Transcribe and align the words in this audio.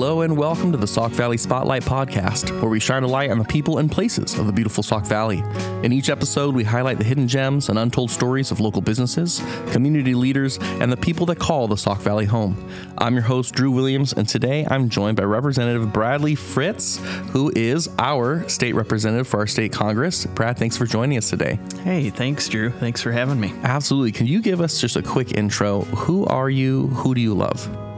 Hello 0.00 0.22
and 0.22 0.34
welcome 0.34 0.72
to 0.72 0.78
the 0.78 0.86
Sauk 0.86 1.12
Valley 1.12 1.36
Spotlight 1.36 1.82
Podcast, 1.82 2.58
where 2.62 2.70
we 2.70 2.80
shine 2.80 3.02
a 3.02 3.06
light 3.06 3.30
on 3.30 3.38
the 3.38 3.44
people 3.44 3.76
and 3.76 3.92
places 3.92 4.32
of 4.38 4.46
the 4.46 4.52
beautiful 4.52 4.82
Sauk 4.82 5.04
Valley. 5.04 5.44
In 5.82 5.92
each 5.92 6.08
episode, 6.08 6.54
we 6.54 6.64
highlight 6.64 6.96
the 6.96 7.04
hidden 7.04 7.28
gems 7.28 7.68
and 7.68 7.78
untold 7.78 8.10
stories 8.10 8.50
of 8.50 8.60
local 8.60 8.80
businesses, 8.80 9.42
community 9.72 10.14
leaders, 10.14 10.56
and 10.80 10.90
the 10.90 10.96
people 10.96 11.26
that 11.26 11.38
call 11.38 11.68
the 11.68 11.76
Sauk 11.76 12.00
Valley 12.00 12.24
home. 12.24 12.66
I'm 12.96 13.12
your 13.12 13.24
host, 13.24 13.54
Drew 13.54 13.70
Williams, 13.70 14.14
and 14.14 14.26
today 14.26 14.66
I'm 14.70 14.88
joined 14.88 15.18
by 15.18 15.24
Representative 15.24 15.92
Bradley 15.92 16.34
Fritts, 16.34 16.96
who 17.32 17.52
is 17.54 17.86
our 17.98 18.48
state 18.48 18.74
representative 18.74 19.28
for 19.28 19.40
our 19.40 19.46
state 19.46 19.70
Congress. 19.70 20.24
Brad, 20.24 20.56
thanks 20.56 20.78
for 20.78 20.86
joining 20.86 21.18
us 21.18 21.28
today. 21.28 21.58
Hey, 21.84 22.08
thanks, 22.08 22.48
Drew. 22.48 22.70
Thanks 22.70 23.02
for 23.02 23.12
having 23.12 23.38
me. 23.38 23.52
Absolutely. 23.64 24.12
Can 24.12 24.26
you 24.26 24.40
give 24.40 24.62
us 24.62 24.80
just 24.80 24.96
a 24.96 25.02
quick 25.02 25.32
intro? 25.36 25.82
Who 25.82 26.24
are 26.24 26.48
you? 26.48 26.86
Who 26.86 27.14
do 27.14 27.20
you 27.20 27.34
love? 27.34 27.89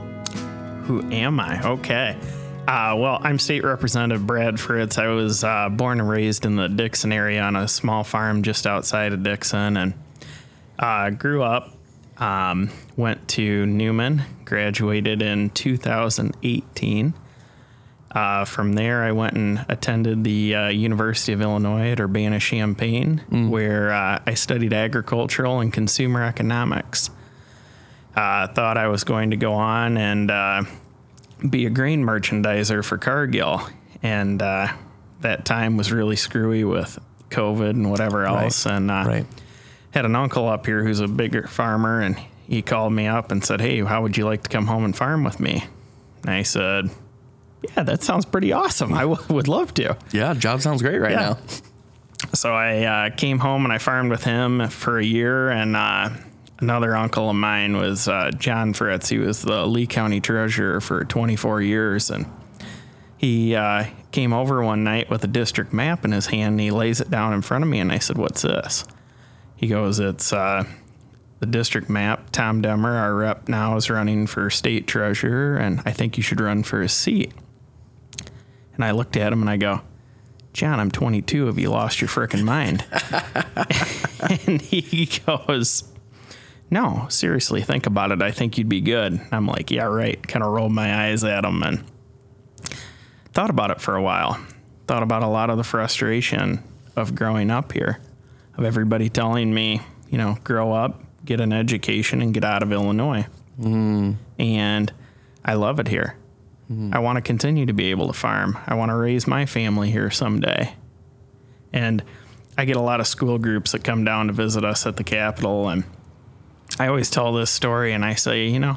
Who 0.85 1.01
am 1.13 1.39
I? 1.39 1.63
Okay. 1.63 2.17
Uh, 2.67 2.95
well, 2.99 3.19
I'm 3.23 3.39
State 3.39 3.63
Representative 3.63 4.27
Brad 4.27 4.59
Fritts. 4.59 4.99
I 4.99 5.09
was 5.09 5.45
uh, 5.45 5.69
born 5.69 6.01
and 6.01 6.09
raised 6.09 6.45
in 6.45 6.57
the 6.57 6.69
Dixon 6.69 7.13
area 7.13 7.41
on 7.41 7.55
a 7.55 7.69
small 7.69 8.03
farm 8.03 8.43
just 8.43 8.67
outside 8.67 9.13
of 9.13 9.23
Dixon 9.23 9.77
and 9.77 9.95
uh, 10.79 11.11
grew 11.11 11.43
up. 11.43 11.73
Um, 12.19 12.71
went 12.97 13.29
to 13.29 13.65
Newman, 13.67 14.23
graduated 14.45 15.23
in 15.23 15.51
2018. 15.51 17.15
Uh, 18.11 18.45
from 18.45 18.73
there, 18.75 19.05
I 19.05 19.13
went 19.13 19.35
and 19.35 19.65
attended 19.69 20.25
the 20.25 20.55
uh, 20.55 20.69
University 20.69 21.33
of 21.33 21.41
Illinois 21.41 21.91
at 21.93 22.01
Urbana 22.01 22.41
Champaign, 22.41 23.23
where 23.51 23.93
uh, 23.93 24.21
I 24.27 24.35
studied 24.35 24.73
agricultural 24.73 25.61
and 25.61 25.73
consumer 25.73 26.25
economics. 26.25 27.11
Uh, 28.15 28.47
thought 28.49 28.77
I 28.77 28.89
was 28.89 29.05
going 29.05 29.31
to 29.31 29.37
go 29.37 29.55
on 29.55 29.97
and 29.97 30.31
uh, 30.31 30.65
be 31.49 31.65
a 31.67 31.71
grain 31.71 32.05
merchandiser 32.05 32.85
for 32.85 32.99
Cargill, 32.99 33.63
and 34.03 34.41
uh, 34.43 34.69
that 35.21 35.45
time 35.45 35.77
was 35.77 35.91
really 35.91 36.17
screwy 36.17 36.63
with 36.65 36.99
COVID 37.31 37.71
and 37.71 37.91
whatever 37.91 38.27
else. 38.27 38.67
And 38.67 38.91
uh, 38.91 39.05
Right. 39.07 39.27
had 39.93 40.05
an 40.05 40.15
uncle 40.15 40.47
up 40.49 40.67
here 40.67 40.85
who's 40.85 41.01
a 41.01 41.09
bigger 41.09 41.47
farmer, 41.47 42.01
and 42.03 42.19
he 42.47 42.61
called 42.61 42.93
me 42.93 43.07
up 43.07 43.33
and 43.33 43.43
said, 43.45 43.61
"Hey, 43.63 43.81
how 43.83 44.03
would 44.03 44.17
you 44.17 44.27
like 44.27 44.43
to 44.43 44.49
come 44.51 44.67
home 44.67 44.85
and 44.85 44.95
farm 44.95 45.25
with 45.25 45.41
me?" 45.41 45.65
And 46.23 46.31
I 46.35 46.43
said, 46.43 46.91
"Yeah, 47.77 47.83
that 47.85 48.03
sounds 48.03 48.27
pretty 48.27 48.53
awesome. 48.53 48.93
I 48.93 49.03
w- 49.03 49.23
would 49.31 49.49
love 49.49 49.73
to." 49.75 49.97
Yeah, 50.13 50.35
job 50.35 50.61
sounds 50.61 50.83
great 50.83 50.99
right 50.99 51.13
Yeah. 51.13 51.19
now. 51.21 51.39
So 52.35 52.53
I 52.55 52.83
uh, 52.85 53.11
came 53.17 53.39
home 53.39 53.65
and 53.65 53.73
I 53.73 53.79
farmed 53.79 54.11
with 54.11 54.25
him 54.25 54.69
for 54.69 54.99
a 54.99 55.05
year. 55.05 55.51
And 55.51 55.75
uh, 55.77 56.11
another 56.63 56.97
uncle 56.97 57.29
of 57.29 57.37
mine 57.37 57.77
was 57.77 58.09
uh, 58.09 58.31
John 58.39 58.73
Fritts. 58.73 59.09
He 59.09 59.19
was 59.19 59.43
the 59.43 59.67
Lee 59.67 59.87
County 59.87 60.21
treasurer 60.21 60.81
for 60.81 61.05
24 61.05 61.61
years. 61.61 62.09
And 62.09 62.27
he 63.19 63.55
uh, 63.55 63.87
came 64.13 64.33
over 64.33 64.63
one 64.63 64.85
night 64.85 65.11
with 65.11 65.25
a 65.25 65.27
district 65.27 65.73
map 65.73 66.05
in 66.05 66.13
his 66.13 66.27
hand 66.27 66.53
and 66.53 66.61
he 66.61 66.71
lays 66.71 67.01
it 67.01 67.11
down 67.11 67.35
in 67.35 67.43
front 67.43 67.65
of 67.65 67.69
me. 67.69 67.81
And 67.81 67.93
I 67.93 67.99
said, 67.99 68.17
What's 68.17 68.43
this? 68.43 68.85
He 69.57 69.67
goes, 69.67 69.99
It's 69.99 70.33
uh, 70.33 70.65
the 71.41 71.47
district 71.47 71.91
map. 71.91 72.31
Tom 72.31 72.63
Demmer, 72.63 72.95
our 72.95 73.15
rep 73.15 73.49
now, 73.49 73.77
is 73.77 73.91
running 73.91 74.27
for 74.27 74.49
state 74.49 74.87
treasurer. 74.87 75.57
And 75.57 75.83
I 75.85 75.91
think 75.91 76.17
you 76.17 76.23
should 76.23 76.41
run 76.41 76.63
for 76.63 76.81
a 76.81 76.89
seat. 76.89 77.33
And 78.75 78.85
I 78.85 78.93
looked 78.93 79.17
at 79.17 79.33
him 79.33 79.43
and 79.43 79.51
I 79.51 79.57
go, 79.57 79.83
John, 80.53 80.81
I'm 80.81 80.91
22. 80.91 81.47
Have 81.47 81.59
you 81.59 81.71
lost 81.71 82.01
your 82.01 82.09
frickin' 82.09 82.45
mind? 82.45 82.85
and 84.47 84.61
he 84.61 85.09
goes, 85.27 85.85
No, 86.73 87.07
seriously, 87.11 87.61
think 87.61 87.85
about 87.85 88.13
it. 88.13 88.23
I 88.23 88.31
think 88.31 88.57
you'd 88.57 88.71
be 88.71 88.81
good. 88.81 89.21
I'm 89.31 89.47
like, 89.47 89.71
Yeah, 89.71 89.85
right. 89.85 90.27
Kind 90.27 90.43
of 90.43 90.53
rolled 90.53 90.73
my 90.73 91.05
eyes 91.05 91.23
at 91.23 91.45
him 91.45 91.63
and 91.63 91.85
thought 93.35 93.51
about 93.51 93.71
it 93.71 93.79
for 93.79 93.95
a 93.95 94.03
while. 94.03 94.43
Thought 94.87 95.03
about 95.03 95.23
a 95.23 95.27
lot 95.27 95.51
of 95.51 95.59
the 95.59 95.65
frustration 95.65 96.65
of 96.97 97.15
growing 97.15 97.51
up 97.51 97.73
here, 97.73 98.01
of 98.57 98.65
everybody 98.65 99.11
telling 99.11 99.53
me, 99.53 99.83
you 100.09 100.17
know, 100.17 100.39
grow 100.45 100.73
up, 100.73 101.03
get 101.27 101.43
an 101.43 101.53
education, 101.53 102.23
and 102.23 102.33
get 102.33 102.43
out 102.43 102.63
of 102.63 102.73
Illinois. 102.73 103.27
Mm-hmm. 103.61 104.13
And 104.41 104.93
I 105.45 105.55
love 105.55 105.79
it 105.79 105.89
here. 105.89 106.17
Mm-hmm. 106.71 106.95
I 106.95 107.01
want 107.01 107.17
to 107.17 107.21
continue 107.21 107.67
to 107.67 107.75
be 107.75 107.91
able 107.91 108.07
to 108.07 108.15
farm. 108.15 108.57
I 108.67 108.77
want 108.77 108.89
to 108.89 108.97
raise 108.97 109.27
my 109.27 109.45
family 109.45 109.91
here 109.91 110.11
someday. 110.11 110.73
And 111.71 112.03
I 112.57 112.65
get 112.65 112.77
a 112.77 112.83
lot 112.83 113.01
of 113.01 113.07
school 113.07 113.37
groups 113.37 113.73
that 113.73 113.85
come 113.85 114.05
down 114.05 114.29
to 114.29 114.33
visit 114.33 114.65
us 114.65 114.87
at 114.87 114.97
the 114.97 115.05
Capitol. 115.05 115.69
And 115.69 115.85
I 116.79 116.89
always 116.89 117.11
tell 117.11 117.33
this 117.33 117.51
story 117.51 117.93
and 117.93 118.05
I 118.05 118.15
say, 118.15 118.47
you 118.47 118.59
know, 118.59 118.77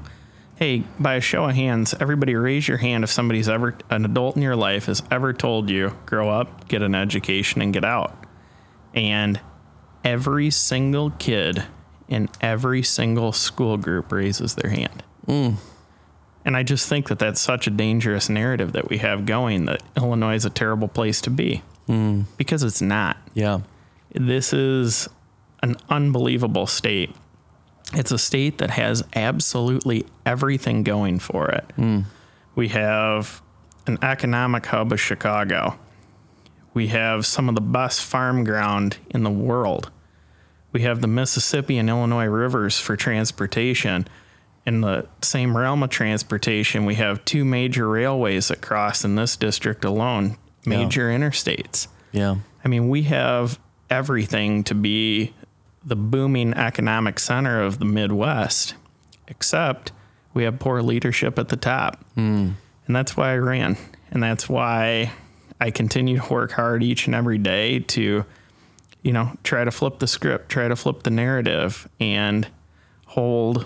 hey, 0.55 0.83
by 0.99 1.15
a 1.15 1.21
show 1.21 1.45
of 1.45 1.55
hands, 1.55 1.93
everybody 1.99 2.35
raise 2.35 2.67
your 2.67 2.77
hand 2.77 3.03
if 3.03 3.11
somebody's 3.11 3.49
ever, 3.49 3.75
an 3.89 4.05
adult 4.05 4.35
in 4.35 4.41
your 4.41 4.55
life 4.55 4.85
has 4.85 5.03
ever 5.11 5.33
told 5.33 5.69
you, 5.69 5.95
grow 6.05 6.29
up, 6.29 6.67
get 6.67 6.81
an 6.81 6.95
education, 6.95 7.61
and 7.61 7.73
get 7.73 7.83
out. 7.83 8.25
And 8.93 9.39
every 10.03 10.49
single 10.49 11.11
kid 11.11 11.63
in 12.07 12.29
every 12.39 12.83
single 12.83 13.31
school 13.31 13.77
group 13.77 14.11
raises 14.11 14.55
their 14.55 14.69
hand. 14.69 15.03
Hmm. 15.25 15.49
And 16.45 16.55
I 16.55 16.61
just 16.61 16.87
think 16.87 17.09
that 17.09 17.17
that's 17.17 17.41
such 17.41 17.65
a 17.65 17.71
dangerous 17.71 18.29
narrative 18.29 18.73
that 18.73 18.87
we 18.87 18.99
have 18.99 19.25
going 19.25 19.65
that 19.65 19.81
Illinois 19.97 20.35
is 20.35 20.45
a 20.45 20.51
terrible 20.51 20.87
place 20.87 21.19
to 21.21 21.31
be 21.31 21.63
hmm. 21.87 22.21
because 22.37 22.61
it's 22.61 22.81
not. 22.81 23.17
Yeah. 23.33 23.61
This 24.13 24.53
is 24.53 25.09
an 25.63 25.75
unbelievable 25.89 26.67
state. 26.67 27.13
It's 27.93 28.11
a 28.11 28.17
state 28.17 28.57
that 28.57 28.71
has 28.71 29.03
absolutely 29.15 30.05
everything 30.25 30.83
going 30.83 31.19
for 31.19 31.49
it. 31.49 31.65
Hmm. 31.75 32.01
We 32.55 32.69
have 32.69 33.41
an 33.87 33.99
economic 34.01 34.65
hub 34.65 34.91
of 34.91 34.99
Chicago. 34.99 35.77
We 36.73 36.87
have 36.87 37.25
some 37.25 37.47
of 37.47 37.55
the 37.55 37.61
best 37.61 38.01
farm 38.01 38.43
ground 38.43 38.97
in 39.09 39.23
the 39.23 39.29
world. 39.29 39.91
We 40.71 40.81
have 40.81 41.01
the 41.01 41.07
Mississippi 41.07 41.77
and 41.77 41.89
Illinois 41.89 42.25
rivers 42.25 42.79
for 42.79 42.97
transportation. 42.97 44.07
In 44.65 44.81
the 44.81 45.07
same 45.21 45.55
realm 45.55 45.83
of 45.83 45.89
transportation, 45.89 46.85
we 46.85 46.95
have 46.95 47.23
two 47.23 47.45
major 47.45 47.87
railways 47.87 48.49
that 48.49 48.61
cross 48.61 49.05
in 49.05 49.15
this 49.15 49.37
district 49.37 49.85
alone, 49.85 50.37
major 50.65 51.09
interstates. 51.09 51.87
Yeah. 52.11 52.37
I 52.63 52.67
mean, 52.67 52.89
we 52.89 53.03
have 53.03 53.59
everything 53.89 54.63
to 54.65 54.75
be 54.75 55.33
the 55.85 55.95
booming 55.95 56.53
economic 56.53 57.19
center 57.19 57.61
of 57.61 57.79
the 57.79 57.85
Midwest, 57.85 58.73
except 59.27 59.91
we 60.33 60.43
have 60.43 60.59
poor 60.59 60.81
leadership 60.81 61.37
at 61.37 61.49
the 61.49 61.55
top. 61.57 62.03
And 62.15 62.55
that's 62.87 63.15
why 63.15 63.33
I 63.33 63.37
ran. 63.37 63.77
And 64.11 64.21
that's 64.23 64.49
why 64.49 65.11
I 65.61 65.71
continue 65.71 66.19
to 66.19 66.33
work 66.33 66.51
hard 66.53 66.83
each 66.83 67.05
and 67.05 67.15
every 67.15 67.37
day 67.37 67.79
to, 67.79 68.25
you 69.03 69.13
know, 69.13 69.31
try 69.43 69.63
to 69.63 69.71
flip 69.71 69.99
the 69.99 70.07
script, 70.07 70.49
try 70.49 70.67
to 70.67 70.75
flip 70.75 71.03
the 71.03 71.09
narrative, 71.11 71.87
and 71.99 72.47
hold 73.07 73.65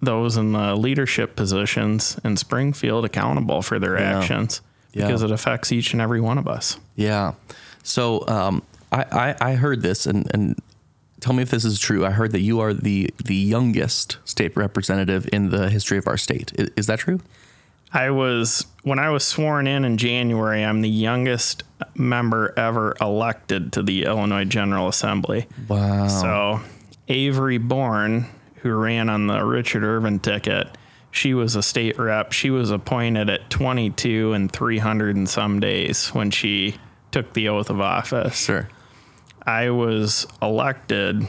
those 0.00 0.36
in 0.36 0.52
the 0.52 0.74
leadership 0.74 1.36
positions 1.36 2.18
in 2.24 2.36
Springfield 2.36 3.04
accountable 3.04 3.62
for 3.62 3.78
their 3.78 3.98
Yeah. 3.98 4.18
actions 4.18 4.60
Yeah. 4.92 5.06
because 5.06 5.22
it 5.22 5.30
affects 5.30 5.70
each 5.72 5.92
and 5.92 6.02
every 6.02 6.20
one 6.20 6.38
of 6.38 6.48
us. 6.48 6.76
Yeah. 6.96 7.32
So 7.84 8.26
um, 8.28 8.62
I, 8.90 9.04
I 9.40 9.50
I 9.50 9.54
heard 9.54 9.82
this 9.82 10.06
and 10.06 10.28
and 10.34 10.58
tell 11.22 11.32
me 11.32 11.42
if 11.42 11.50
this 11.50 11.64
is 11.64 11.78
true. 11.78 12.04
I 12.04 12.10
heard 12.10 12.32
that 12.32 12.40
you 12.40 12.60
are 12.60 12.74
the 12.74 13.08
the 13.24 13.34
youngest 13.34 14.18
state 14.24 14.54
representative 14.56 15.26
in 15.32 15.48
the 15.48 15.70
history 15.70 15.96
of 15.96 16.06
our 16.06 16.18
state. 16.18 16.52
Is, 16.56 16.70
is 16.76 16.86
that 16.88 16.98
true? 16.98 17.20
I 17.94 18.10
was 18.10 18.66
when 18.82 18.98
I 18.98 19.10
was 19.10 19.24
sworn 19.24 19.66
in 19.66 19.84
in 19.84 19.96
January. 19.96 20.64
I'm 20.64 20.82
the 20.82 20.88
youngest 20.88 21.62
member 21.94 22.52
ever 22.56 22.94
elected 23.00 23.72
to 23.74 23.82
the 23.82 24.04
Illinois 24.04 24.44
General 24.44 24.88
Assembly. 24.88 25.46
Wow. 25.68 26.08
So 26.08 26.60
Avery 27.08 27.58
Bourne, 27.58 28.26
who 28.56 28.74
ran 28.74 29.08
on 29.08 29.26
the 29.26 29.44
Richard 29.44 29.84
Irvin 29.84 30.18
ticket, 30.20 30.68
she 31.10 31.34
was 31.34 31.54
a 31.54 31.62
state 31.62 31.98
rep. 31.98 32.32
She 32.32 32.50
was 32.50 32.70
appointed 32.70 33.28
at 33.28 33.50
22 33.50 34.32
and 34.32 34.50
300 34.50 35.16
and 35.16 35.28
some 35.28 35.60
days 35.60 36.08
when 36.08 36.30
she 36.30 36.76
took 37.10 37.34
the 37.34 37.48
oath 37.48 37.68
of 37.68 37.80
office. 37.80 38.36
Sure. 38.36 38.68
I 39.46 39.70
was 39.70 40.26
elected 40.40 41.26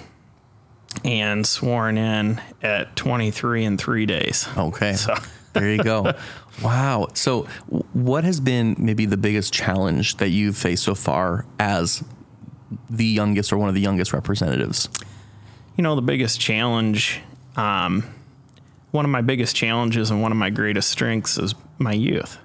and 1.04 1.46
sworn 1.46 1.98
in 1.98 2.42
at 2.62 2.96
23 2.96 3.66
and 3.66 3.80
three 3.80 4.06
days. 4.06 4.48
Okay. 4.58 4.94
So 4.94 5.16
there 5.54 5.72
you 5.72 5.84
go. 5.84 6.14
Wow. 6.64 7.08
So, 7.16 7.44
what 7.94 8.24
has 8.24 8.40
been 8.40 8.76
maybe 8.78 9.08
the 9.08 9.18
biggest 9.18 9.54
challenge 9.54 10.18
that 10.18 10.30
you've 10.30 10.56
faced 10.56 10.84
so 10.84 10.94
far 10.94 11.46
as 11.58 12.04
the 12.90 13.06
youngest 13.06 13.52
or 13.52 13.58
one 13.58 13.70
of 13.70 13.76
the 13.76 13.82
youngest 13.82 14.14
representatives? 14.14 14.88
you 15.76 15.82
know, 15.82 15.96
the 15.96 16.02
biggest 16.02 16.40
challenge, 16.40 17.22
um, 17.56 18.04
one 18.92 19.06
of 19.06 19.12
my 19.12 19.22
biggest 19.22 19.56
challenges 19.56 20.12
and 20.12 20.22
one 20.22 20.32
of 20.32 20.38
my 20.38 20.50
greatest 20.50 20.90
strengths 20.90 21.38
is 21.38 21.56
my 21.80 21.94
youth. 21.94 22.38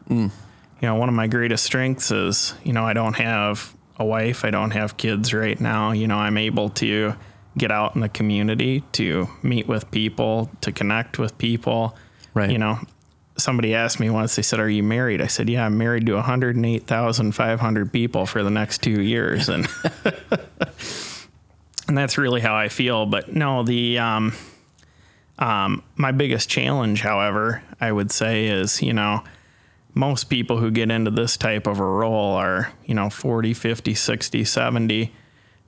You 0.81 0.87
know, 0.89 0.95
one 0.95 1.09
of 1.09 1.15
my 1.15 1.27
greatest 1.27 1.65
strengths 1.65 2.11
is, 2.11 2.55
you 2.65 2.73
know, 2.73 2.85
I 2.85 2.95
don't 2.95 3.17
have 3.17 3.75
a 3.99 4.05
wife, 4.05 4.45
I 4.45 4.51
don't 4.51 4.71
have 4.71 4.97
kids 4.97 5.35
right 5.35 5.61
now. 5.61 5.93
You 5.93 6.07
know, 6.07 6.19
I'm 6.19 6.39
able 6.39 6.71
to 6.71 7.15
get 7.57 7.71
out 7.71 7.95
in 7.95 8.01
the 8.01 8.09
community, 8.09 8.85
to 8.93 9.29
meet 9.43 9.67
with 9.67 9.91
people, 9.91 10.51
to 10.61 10.73
connect 10.73 11.19
with 11.19 11.37
people. 11.39 11.97
Right. 12.35 12.51
You 12.51 12.59
know, 12.59 12.79
somebody 13.37 13.75
asked 13.75 14.01
me 14.01 14.11
once, 14.11 14.37
they 14.37 14.43
said, 14.43 14.61
Are 14.61 14.69
you 14.69 14.83
married? 14.83 15.21
I 15.21 15.27
said, 15.27 15.49
Yeah, 15.49 15.67
I'm 15.67 15.79
married 15.79 16.07
to 16.07 16.15
108,500 16.15 17.93
people 17.93 18.27
for 18.27 18.43
the 18.43 18.51
next 18.51 18.83
two 18.83 19.03
years. 19.03 19.49
And, 19.49 19.67
and 21.89 21.99
that's 21.99 22.19
really 22.19 22.41
how 22.41 22.55
I 22.55 22.69
feel. 22.69 23.07
But 23.07 23.35
no, 23.35 23.63
the, 23.63 23.99
um, 23.99 24.35
um, 25.39 25.83
my 25.97 26.13
biggest 26.13 26.49
challenge, 26.49 27.01
however, 27.01 27.63
I 27.81 27.93
would 27.93 28.11
say 28.11 28.47
is, 28.47 28.83
you 28.83 28.93
know, 28.93 29.23
most 29.99 30.25
people 30.31 30.59
who 30.59 30.71
get 30.71 30.93
into 30.93 31.11
this 31.11 31.37
type 31.37 31.67
of 31.67 31.81
a 31.81 31.85
role 31.85 32.35
are, 32.35 32.73
you 32.87 32.95
know, 32.95 33.11
40, 33.11 33.53
50, 33.53 33.95
60, 33.95 34.45
70. 34.45 35.13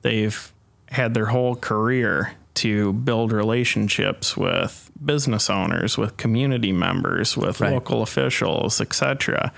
They've 0.03 0.53
had 0.89 1.15
their 1.15 1.27
whole 1.27 1.57
career 1.57 2.35
to 2.55 2.93
build 2.93 3.33
relationships 3.33 4.37
with 4.37 4.89
business 5.05 5.51
owners, 5.51 5.99
with 5.99 6.17
community 6.17 6.71
members, 6.73 7.37
with 7.37 7.61
Right. 7.61 7.73
local 7.73 8.03
officials, 8.03 8.81
etc. 8.81 9.51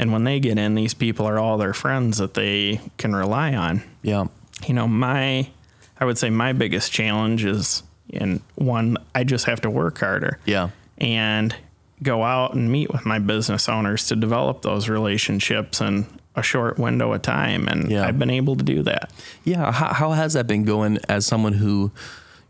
And 0.00 0.12
when 0.12 0.24
they 0.24 0.40
get 0.40 0.58
in, 0.58 0.74
these 0.74 0.94
people 0.94 1.24
are 1.26 1.38
all 1.38 1.56
their 1.56 1.74
friends 1.74 2.18
that 2.18 2.34
they 2.34 2.80
can 2.96 3.14
rely 3.14 3.54
on. 3.54 3.82
Yeah. 4.02 4.24
You 4.66 4.74
know, 4.74 4.88
my 4.88 5.48
I 6.00 6.04
would 6.04 6.18
say 6.18 6.30
my 6.30 6.52
biggest 6.52 6.90
challenge 6.92 7.44
is 7.44 7.82
in 8.08 8.40
one 8.56 8.96
I 9.14 9.22
just 9.24 9.44
have 9.46 9.60
to 9.60 9.70
work 9.70 9.98
harder 9.98 10.38
Yeah. 10.44 10.70
and 10.98 11.54
go 12.02 12.22
out 12.24 12.54
and 12.54 12.70
meet 12.70 12.92
with 12.92 13.04
my 13.04 13.18
business 13.18 13.68
owners 13.68 14.06
to 14.08 14.16
develop 14.16 14.62
those 14.62 14.88
relationships 14.88 15.80
in 15.80 16.06
a 16.36 16.42
short 16.42 16.78
window 16.78 17.12
of 17.12 17.22
time 17.22 17.66
and 17.68 17.90
Yeah. 17.90 18.06
I've 18.06 18.18
been 18.18 18.30
able 18.30 18.54
to 18.56 18.62
do 18.64 18.82
that. 18.84 19.10
Yeah. 19.44 19.72
How, 19.72 19.92
how 19.92 20.10
has 20.12 20.34
that 20.34 20.46
been 20.46 20.64
going 20.64 20.98
as 21.08 21.26
someone 21.26 21.54
who, 21.54 21.90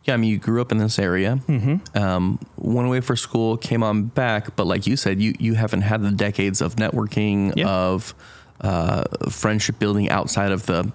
yeah, 0.04 0.14
I 0.14 0.16
mean, 0.18 0.30
you 0.30 0.38
grew 0.38 0.60
up 0.60 0.70
in 0.72 0.78
this 0.78 0.98
area, 0.98 1.40
mm-hmm. 1.48 1.96
um, 1.98 2.38
went 2.56 2.86
away 2.86 3.00
for 3.00 3.16
school, 3.16 3.56
came 3.56 3.82
on 3.82 4.04
back, 4.04 4.54
but 4.56 4.66
like 4.66 4.86
you 4.86 4.96
said, 4.96 5.20
you, 5.20 5.34
you 5.38 5.54
haven't 5.54 5.82
had 5.82 6.02
the 6.02 6.10
decades 6.10 6.60
of 6.60 6.76
networking, 6.76 7.54
Yeah. 7.56 7.68
of 7.68 8.14
uh, 8.60 9.04
friendship 9.30 9.78
building 9.78 10.10
outside 10.10 10.52
of 10.52 10.66
the, 10.66 10.92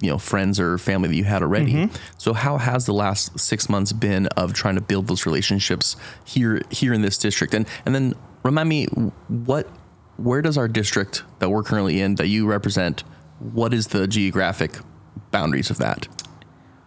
you 0.00 0.10
know, 0.10 0.18
friends 0.18 0.60
or 0.60 0.76
family 0.78 1.08
that 1.08 1.16
you 1.16 1.24
had 1.24 1.42
already. 1.42 1.72
Mm-hmm. 1.72 1.94
So 2.18 2.32
how 2.34 2.58
has 2.58 2.86
the 2.86 2.92
last 2.92 3.38
six 3.38 3.68
months 3.68 3.92
been 3.92 4.26
of 4.28 4.52
trying 4.52 4.74
to 4.74 4.80
build 4.80 5.06
those 5.08 5.24
relationships 5.26 5.96
here 6.24 6.60
here 6.70 6.92
in 6.92 7.02
this 7.02 7.16
district? 7.18 7.54
And 7.54 7.66
and 7.84 7.94
then 7.94 8.14
remind 8.42 8.68
me 8.68 8.86
what 9.28 9.68
where 10.16 10.42
does 10.42 10.56
our 10.58 10.68
district 10.68 11.24
that 11.38 11.50
we're 11.50 11.62
currently 11.62 12.00
in 12.00 12.14
that 12.16 12.28
you 12.28 12.46
represent? 12.46 13.04
What 13.38 13.74
is 13.74 13.88
the 13.88 14.06
geographic 14.06 14.78
boundaries 15.30 15.70
of 15.70 15.78
that? 15.78 16.08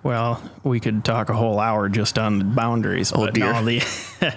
Well, 0.01 0.41
we 0.63 0.79
could 0.79 1.03
talk 1.03 1.29
a 1.29 1.33
whole 1.33 1.59
hour 1.59 1.89
just 1.89 2.17
on 2.17 2.39
the 2.39 2.45
boundaries, 2.45 3.11
but 3.11 3.29
Oh, 3.29 3.31
dear. 3.31 3.53
no, 3.53 3.65
the 3.65 3.83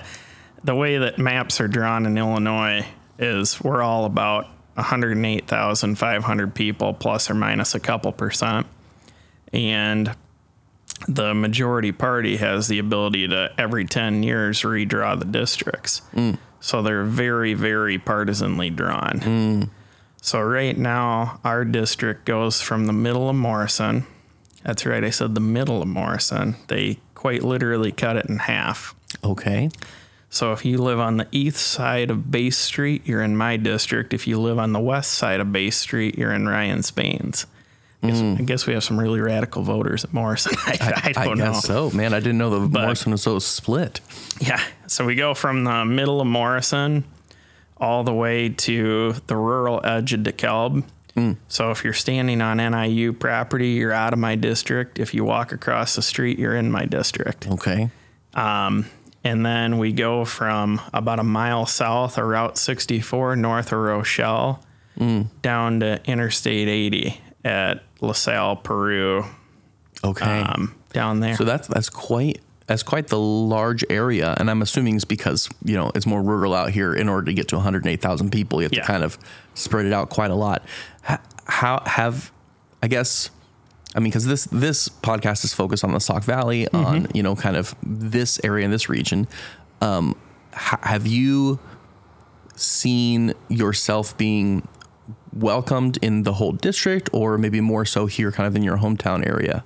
the 0.64 0.74
way 0.74 0.98
that 0.98 1.19
maps 1.19 1.60
are 1.60 1.69
drawn 1.69 2.04
in 2.06 2.19
Illinois 2.19 2.84
is 3.19 3.60
we're 3.62 3.82
all 3.82 4.04
about 4.04 4.46
108,500 4.74 6.54
people 6.54 6.94
plus 6.94 7.30
or 7.30 7.34
minus 7.34 7.74
a 7.74 7.80
couple 7.80 8.12
percent. 8.12 8.66
And 9.52 10.14
the 11.08 11.34
majority 11.34 11.92
party 11.92 12.36
has 12.36 12.69
the 12.69 12.78
ability 12.78 13.28
to 13.28 13.52
every 13.58 13.84
10 13.84 14.22
years 14.22 14.62
redraw 14.62 15.19
the 15.19 15.24
districts. 15.24 16.02
Mm. 16.14 16.38
So 16.60 16.82
they're 16.82 17.04
very, 17.04 17.54
very 17.54 17.98
partisanly 17.98 18.70
drawn. 18.70 19.20
Mm. 19.20 19.70
So 20.20 20.40
right 20.40 20.76
now, 20.78 21.40
our 21.44 21.64
district 21.64 22.24
goes 22.24 22.60
from 22.60 22.86
the 22.86 22.92
middle 22.92 23.28
of 23.28 23.34
Morrison. 23.34 24.06
That's 24.62 24.86
right, 24.86 25.02
I 25.02 25.10
said 25.10 25.34
the 25.34 25.40
middle 25.40 25.82
of 25.82 25.88
Morrison. 25.88 26.54
They 26.69 27.00
quite 27.14 27.42
literally 27.42 27.90
cut 27.90 28.16
it 28.16 28.26
in 28.26 28.38
half. 28.38 28.94
Okay. 29.24 29.70
So 30.32 30.52
if 30.52 30.64
you 30.64 30.79
live 30.79 30.99
on 30.99 31.19
the 31.19 31.29
east 31.31 31.58
side 31.58 32.11
of 32.11 32.31
Bay 32.31 32.49
Street, 32.49 33.02
you're 33.06 33.20
in 33.20 33.37
my 33.37 33.58
district. 33.58 34.14
If 34.14 34.26
you 34.26 34.40
live 34.40 34.58
on 34.58 34.73
the 34.73 34.81
west 34.81 35.12
side 35.12 35.40
of 35.40 35.52
Bay 35.52 35.69
Street, 35.69 36.17
you're 36.17 36.32
in 36.32 36.49
Ryan 36.49 36.82
Spain's. 36.82 37.44
I 38.02 38.08
guess, 38.08 38.20
I 38.20 38.43
guess 38.43 38.67
we 38.67 38.73
have 38.73 38.82
some 38.82 38.99
really 38.99 39.20
radical 39.20 39.62
voters 39.62 40.05
at 40.05 40.12
Morrison. 40.14 40.55
I, 40.67 41.12
I 41.17 41.20
I 41.20 41.25
don't 41.26 41.37
know. 41.38 41.52
guess 41.52 41.64
so, 41.67 41.90
man. 41.90 42.14
I 42.14 42.19
didn't 42.20 42.38
know 42.38 42.49
the 42.49 42.61
Morrison 42.81 43.12
was 43.12 43.23
so 43.23 43.38
split. 43.38 44.00
Yeah. 44.40 44.61
So 44.87 45.05
we 45.05 45.14
go 45.17 45.34
from 45.34 45.64
the 45.64 45.84
middle 45.84 46.20
of 46.23 46.26
Morrison 46.26 47.05
all 47.76 48.02
the 48.02 48.14
way 48.14 48.49
to 48.49 49.12
the 49.26 49.37
rural 49.37 49.84
edge 49.84 50.14
of 50.14 50.20
DeKalb. 50.20 50.82
So 51.49 51.70
if 51.70 51.84
you're 51.84 51.93
standing 51.93 52.40
on 52.40 52.56
NIU 52.56 53.12
property, 53.12 53.73
you're 53.73 53.93
out 53.93 54.14
of 54.14 54.19
my 54.19 54.34
district. 54.34 54.99
If 54.99 55.12
you 55.12 55.25
walk 55.25 55.52
across 55.52 55.94
the 55.94 56.00
street, 56.02 56.38
you're 56.38 56.56
in 56.56 56.73
my 56.73 56.87
district. 56.87 57.46
Okay. 57.49 57.90
Um, 58.32 58.87
and 59.24 59.44
then 59.46 59.78
we 59.78 59.92
go 59.92 60.24
from 60.24 60.80
about 60.92 61.19
a 61.19 61.24
mile 61.24 61.66
south 61.66 62.19
of 62.19 62.24
Route 62.24 62.56
64 62.58 63.36
north 63.36 63.72
of 63.72 63.78
Rochelle 63.78 64.62
down 65.42 65.80
to 65.80 66.00
Interstate 66.04 66.69
80 66.69 67.20
at 67.44 67.82
LaSalle, 68.00 68.56
Peru, 68.56 69.24
Okay. 70.04 70.24
um, 70.42 70.74
down 70.92 71.20
there. 71.20 71.34
so 71.36 71.44
that's 71.44 71.66
that's 71.69 71.88
quite 71.88 72.40
that's 72.66 72.82
quite 72.84 73.08
the 73.08 73.19
large 73.19 73.84
area, 73.90 74.34
and 74.38 74.48
I'm 74.50 74.62
assuming 74.62 74.94
it's 74.96 75.04
because 75.04 75.48
you 75.64 75.74
know 75.74 75.90
it's 75.94 76.06
more 76.06 76.22
rural 76.22 76.54
out 76.54 76.70
here. 76.70 76.94
In 76.94 77.08
order 77.08 77.26
to 77.26 77.34
get 77.34 77.48
to 77.48 77.56
108,000 77.56 78.30
people, 78.30 78.60
you 78.60 78.64
have 78.64 78.72
Yeah. 78.72 78.80
to 78.82 78.86
kind 78.86 79.02
of 79.02 79.19
spread 79.54 79.86
it 79.86 79.92
out 79.92 80.08
quite 80.10 80.30
a 80.30 80.34
lot. 80.36 80.62
How 81.46 81.82
have 81.86 82.30
I 82.82 82.88
guess 82.88 83.30
I 83.94 84.00
mean 84.00 84.11
because 84.11 84.27
this 84.27 84.44
this 84.47 84.89
podcast 84.89 85.44
is 85.44 85.53
focused 85.53 85.85
on 85.85 85.93
the 85.93 86.00
Sauk 86.00 86.25
Valley, 86.25 86.69
on 86.69 87.09
you 87.15 87.23
know 87.23 87.37
kind 87.37 87.56
of 87.56 87.75
this 87.83 88.41
area 88.44 88.65
in 88.65 88.71
this 88.71 88.89
region. 88.89 89.29
Um, 89.81 90.17
ha- 90.53 90.81
have 90.83 91.06
you 91.06 91.59
seen 92.55 93.35
yourself 93.49 94.17
being 94.17 94.67
welcomed 95.33 95.99
in 96.03 96.23
the 96.23 96.35
whole 96.35 96.53
district, 96.53 97.11
or 97.12 97.39
maybe 97.39 97.61
more 97.61 97.85
so 97.85 98.06
here, 98.06 98.31
kind 98.33 98.47
of 98.47 98.55
in 98.56 98.62
your 98.62 98.79
hometown 98.79 99.27
area? 99.27 99.65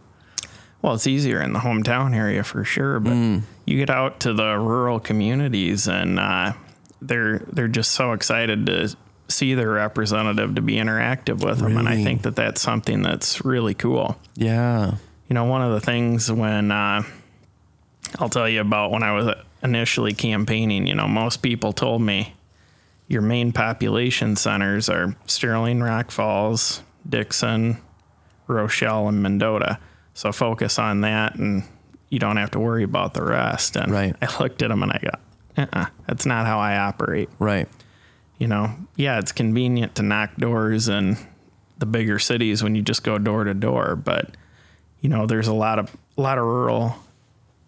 Well, 0.83 0.95
it's 0.95 1.07
easier 1.07 1.41
in 1.41 1.53
the 1.53 1.61
hometown 1.61 2.15
area 2.15 2.45
for 2.45 2.63
sure, 2.65 3.01
but 3.01 3.43
you 3.65 3.77
get 3.79 3.91
out 3.91 4.21
to 4.21 4.33
the 4.33 4.57
rural 4.59 5.01
communities 5.01 5.89
and 5.89 6.19
uh, 6.19 6.53
they're 7.03 7.39
they're 7.51 7.67
just 7.69 7.93
so 7.93 8.13
excited 8.13 8.67
to 8.67 8.97
see 9.29 9.55
their 9.55 9.71
representative 9.71 10.55
to 10.55 10.63
be 10.63 10.75
interactive 10.75 11.45
with 11.45 11.59
them, 11.59 11.77
and 11.77 11.89
I 11.89 12.03
think 12.03 12.23
that 12.23 12.37
that's 12.37 12.61
something 12.61 13.03
that's 13.03 13.45
really 13.45 13.75
cool. 13.75 14.17
Yeah. 14.35 14.97
You 15.29 15.35
know, 15.35 15.45
one 15.45 15.63
of 15.63 15.73
the 15.73 15.81
things 15.81 16.31
when 16.31 16.71
uh, 16.71 17.03
I'll 18.19 18.29
tell 18.29 18.49
you 18.49 18.61
about 18.61 18.93
when 18.93 19.03
I 19.03 19.13
was 19.13 19.35
initially 19.63 20.13
campaigning, 20.15 20.87
you 20.87 20.95
know, 20.95 21.09
most 21.09 21.43
people 21.43 21.73
told 21.73 22.03
me 22.03 22.35
your 23.09 23.23
main 23.23 23.53
population 23.53 24.37
centers 24.37 24.89
are 24.89 25.17
Sterling, 25.27 25.81
Rock 25.83 26.11
Falls, 26.11 26.83
Dixon, 27.09 27.79
Rochelle, 28.47 29.09
and 29.09 29.23
Mendota. 29.23 29.79
So 30.15 30.31
focus 30.33 30.79
on 30.79 31.01
that 31.03 31.35
and 31.35 31.65
you 32.09 32.19
don't 32.19 32.37
have 32.37 32.53
to 32.53 32.61
worry 32.61 32.85
about 32.85 33.15
the 33.15 33.23
rest. 33.23 33.77
And 33.77 33.91
Right. 33.93 34.15
I 34.23 34.39
looked 34.41 34.63
at 34.63 34.69
them 34.69 34.83
and 34.83 34.93
I 34.93 35.01
go, 35.03 35.63
uh-uh, 35.63 35.87
that's 36.07 36.27
not 36.27 36.47
how 36.47 36.59
I 36.59 36.77
operate. 36.79 37.29
Right. 37.39 37.69
You 38.39 38.49
know, 38.49 38.75
yeah, 38.97 39.19
it's 39.19 39.33
convenient 39.33 39.95
to 39.97 40.03
knock 40.03 40.37
doors 40.37 40.89
in 40.89 41.17
the 41.79 41.87
bigger 41.87 42.19
cities 42.19 42.63
when 42.63 42.75
you 42.75 42.83
just 42.83 43.03
go 43.03 43.19
door 43.19 43.45
to 43.45 43.55
door, 43.55 43.97
but 43.97 44.37
you 45.01 45.09
know, 45.09 45.27
there's 45.27 45.49
a 45.49 45.55
lot 45.55 45.79
of 45.79 45.95
a 46.19 46.21
lot 46.21 46.39
of 46.39 46.45
rural 46.45 46.97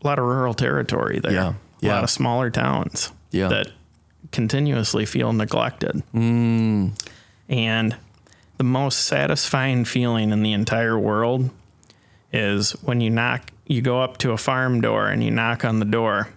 a 0.02 0.06
lot 0.06 0.18
of 0.18 0.24
rural 0.26 0.54
territory 0.54 1.18
there. 1.20 1.32
Yeah, 1.32 1.48
A 1.48 1.54
yeah. 1.80 1.94
lot 1.94 2.04
of 2.04 2.10
smaller 2.10 2.50
towns 2.50 3.10
Yeah. 3.30 3.48
that 3.48 3.68
continuously 4.30 5.06
feel 5.06 5.32
neglected. 5.32 6.02
Mm. 6.14 6.92
And 7.48 7.96
the 8.58 8.64
most 8.64 9.00
satisfying 9.06 9.84
feeling 9.84 10.30
in 10.30 10.42
the 10.42 10.52
entire 10.52 10.98
world 10.98 11.50
is 12.32 12.72
when 12.82 13.00
you 13.00 13.10
knock 13.10 13.50
you 13.66 13.80
go 13.82 14.02
up 14.02 14.18
to 14.18 14.32
a 14.32 14.36
farm 14.38 14.80
door 14.80 15.08
and 15.08 15.22
you 15.24 15.30
knock 15.30 15.64
on 15.64 15.78
the 15.78 15.84
door 15.84 16.28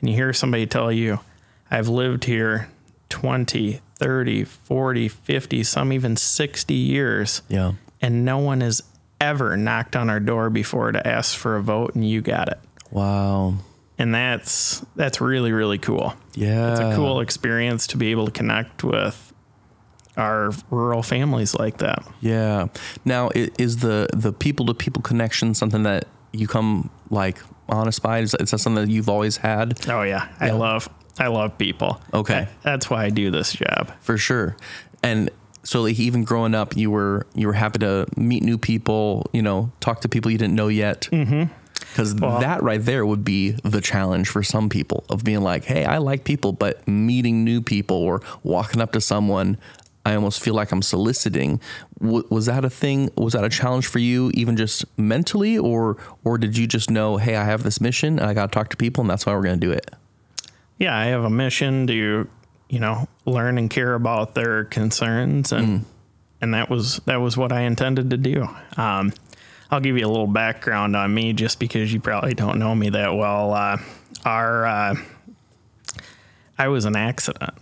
and 0.00 0.08
you 0.08 0.14
hear 0.16 0.32
somebody 0.32 0.66
tell 0.66 0.90
you, 0.90 1.20
I've 1.70 1.88
lived 1.88 2.24
here 2.24 2.68
20, 3.10 3.80
30, 3.96 4.44
40, 4.44 5.08
50, 5.08 5.62
some 5.62 5.92
even 5.92 6.16
60 6.16 6.72
years, 6.74 7.42
Yeah. 7.48 7.72
and 8.00 8.24
no 8.24 8.38
one 8.38 8.62
has 8.62 8.82
ever 9.20 9.56
knocked 9.56 9.94
on 9.96 10.08
our 10.08 10.20
door 10.20 10.48
before 10.48 10.90
to 10.92 11.06
ask 11.06 11.36
for 11.36 11.56
a 11.56 11.62
vote, 11.62 11.94
and 11.94 12.08
you 12.08 12.22
got 12.22 12.48
it. 12.48 12.58
Wow. 12.90 13.56
And 13.98 14.14
that's 14.14 14.82
that's 14.96 15.20
really 15.20 15.52
really 15.52 15.76
cool. 15.76 16.14
Yeah. 16.34 16.70
It's 16.70 16.80
a 16.80 16.94
cool 16.96 17.20
experience 17.20 17.86
to 17.88 17.98
be 17.98 18.10
able 18.12 18.24
to 18.24 18.30
connect 18.32 18.82
with 18.82 19.34
our 20.16 20.52
rural 20.70 21.02
families 21.02 21.54
like 21.54 21.78
that. 21.78 22.02
Yeah. 22.20 22.68
Now, 23.04 23.28
is 23.34 23.78
the 23.78 24.08
the 24.14 24.32
people 24.32 24.64
to 24.66 24.74
people 24.74 25.02
connection 25.02 25.52
something 25.54 25.82
that 25.82 26.06
you 26.32 26.46
come 26.48 26.88
like 27.10 27.38
honest 27.68 28.02
by? 28.02 28.20
Is, 28.20 28.34
is 28.40 28.50
that 28.52 28.58
something 28.58 28.86
that 28.86 28.90
you've 28.90 29.08
always 29.10 29.36
had? 29.36 29.78
Oh 29.88 30.02
yeah, 30.02 30.28
I 30.40 30.50
love 30.52 30.88
I 31.20 31.28
love 31.28 31.56
people. 31.58 32.00
Okay. 32.12 32.40
That- 32.40 32.52
that's 32.62 32.90
why 32.90 33.04
I 33.04 33.10
do 33.10 33.30
this 33.30 33.52
job. 33.52 33.92
For 34.00 34.16
sure. 34.18 34.56
And 35.02 35.30
so, 35.62 35.82
like, 35.82 35.98
even 36.00 36.24
growing 36.24 36.54
up, 36.54 36.76
you 36.76 36.90
were 36.90 37.26
you 37.34 37.46
were 37.46 37.52
happy 37.52 37.78
to 37.80 38.06
meet 38.16 38.42
new 38.42 38.56
people. 38.58 39.28
You 39.32 39.42
know, 39.42 39.70
talk 39.80 40.00
to 40.00 40.08
people 40.08 40.30
you 40.30 40.38
didn't 40.38 40.54
know 40.54 40.68
yet. 40.68 41.08
Mm-hmm. 41.12 41.52
Because 41.80 42.14
that 42.14 42.62
right 42.62 42.82
there 42.82 43.04
would 43.04 43.24
be 43.24 43.52
the 43.64 43.80
challenge 43.80 44.28
for 44.28 44.42
some 44.42 44.68
people 44.68 45.04
of 45.08 45.24
being 45.24 45.40
like, 45.40 45.64
hey, 45.64 45.84
I 45.84 45.98
like 45.98 46.24
people, 46.24 46.52
but 46.52 46.86
meeting 46.86 47.42
new 47.42 47.60
people 47.60 47.96
or 47.96 48.20
walking 48.44 48.80
up 48.80 48.92
to 48.92 49.00
someone, 49.00 49.58
I 50.06 50.14
almost 50.14 50.40
feel 50.40 50.54
like 50.54 50.70
I'm 50.72 50.82
soliciting. 50.82 51.60
W- 52.00 52.24
was 52.30 52.46
that 52.46 52.64
a 52.64 52.70
thing? 52.70 53.10
Was 53.16 53.32
that 53.32 53.44
a 53.44 53.48
challenge 53.48 53.86
for 53.88 53.98
you, 53.98 54.30
even 54.34 54.56
just 54.56 54.84
mentally, 54.98 55.58
or 55.58 55.96
or 56.24 56.38
did 56.38 56.56
you 56.56 56.66
just 56.66 56.90
know, 56.90 57.16
hey, 57.16 57.34
I 57.36 57.44
have 57.44 57.64
this 57.64 57.80
mission 57.80 58.18
and 58.18 58.28
I 58.28 58.34
got 58.34 58.52
to 58.52 58.54
talk 58.56 58.70
to 58.70 58.76
people, 58.76 59.00
and 59.02 59.10
that's 59.10 59.26
why 59.26 59.34
we're 59.34 59.42
going 59.42 59.58
to 59.60 59.66
do 59.66 59.72
it? 59.72 59.90
Yeah, 60.80 60.98
I 60.98 61.04
have 61.06 61.24
a 61.24 61.30
mission 61.30 61.86
to, 61.88 62.28
you 62.70 62.78
know, 62.80 63.06
learn 63.26 63.58
and 63.58 63.70
care 63.70 63.94
about 63.94 64.34
their 64.34 64.64
concerns, 64.64 65.52
and 65.52 65.84
and 66.40 66.54
that 66.54 66.70
was 66.70 66.96
that 67.04 67.20
was 67.20 67.36
what 67.36 67.52
I 67.52 67.60
intended 67.60 68.10
to 68.10 68.16
do. 68.16 68.48
Um, 68.78 69.12
I'll 69.70 69.80
give 69.80 69.96
you 69.98 70.06
a 70.06 70.08
little 70.08 70.26
background 70.26 70.96
on 70.96 71.12
me, 71.14 71.34
just 71.34 71.60
because 71.60 71.92
you 71.92 72.00
probably 72.00 72.32
don't 72.34 72.58
know 72.58 72.74
me 72.74 72.88
that 72.88 73.14
well. 73.14 73.52
Uh, 73.52 73.76
our 74.24 74.66
uh, 74.66 74.94
I 76.58 76.68
was 76.68 76.86
an 76.86 76.96
accident, 76.96 77.54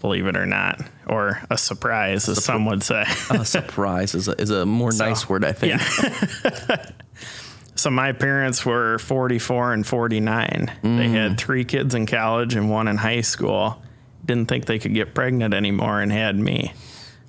believe 0.00 0.26
it 0.26 0.36
or 0.36 0.46
not, 0.46 0.80
or 1.06 1.42
a 1.50 1.58
surprise, 1.58 2.26
as 2.26 2.42
some 2.42 2.64
would 2.66 2.82
say. 2.82 3.04
A 3.30 3.44
surprise 3.44 4.14
is 4.14 4.28
a, 4.28 4.40
is 4.40 4.50
a 4.50 4.64
more 4.64 4.92
nice 4.96 5.28
word, 5.28 5.44
I 5.44 5.52
think. 5.52 5.80
So 7.80 7.88
my 7.88 8.12
parents 8.12 8.66
were 8.66 8.98
44 8.98 9.72
and 9.72 9.86
49. 9.86 10.70
They 10.82 11.08
had 11.08 11.38
three 11.38 11.64
kids 11.64 11.94
in 11.94 12.04
college 12.04 12.54
and 12.54 12.68
one 12.70 12.88
in 12.88 12.98
high 12.98 13.22
school. 13.22 13.80
Didn't 14.22 14.48
think 14.50 14.66
they 14.66 14.78
could 14.78 14.92
get 14.92 15.14
pregnant 15.14 15.54
anymore 15.54 16.02
and 16.02 16.12
had 16.12 16.36
me. 16.36 16.74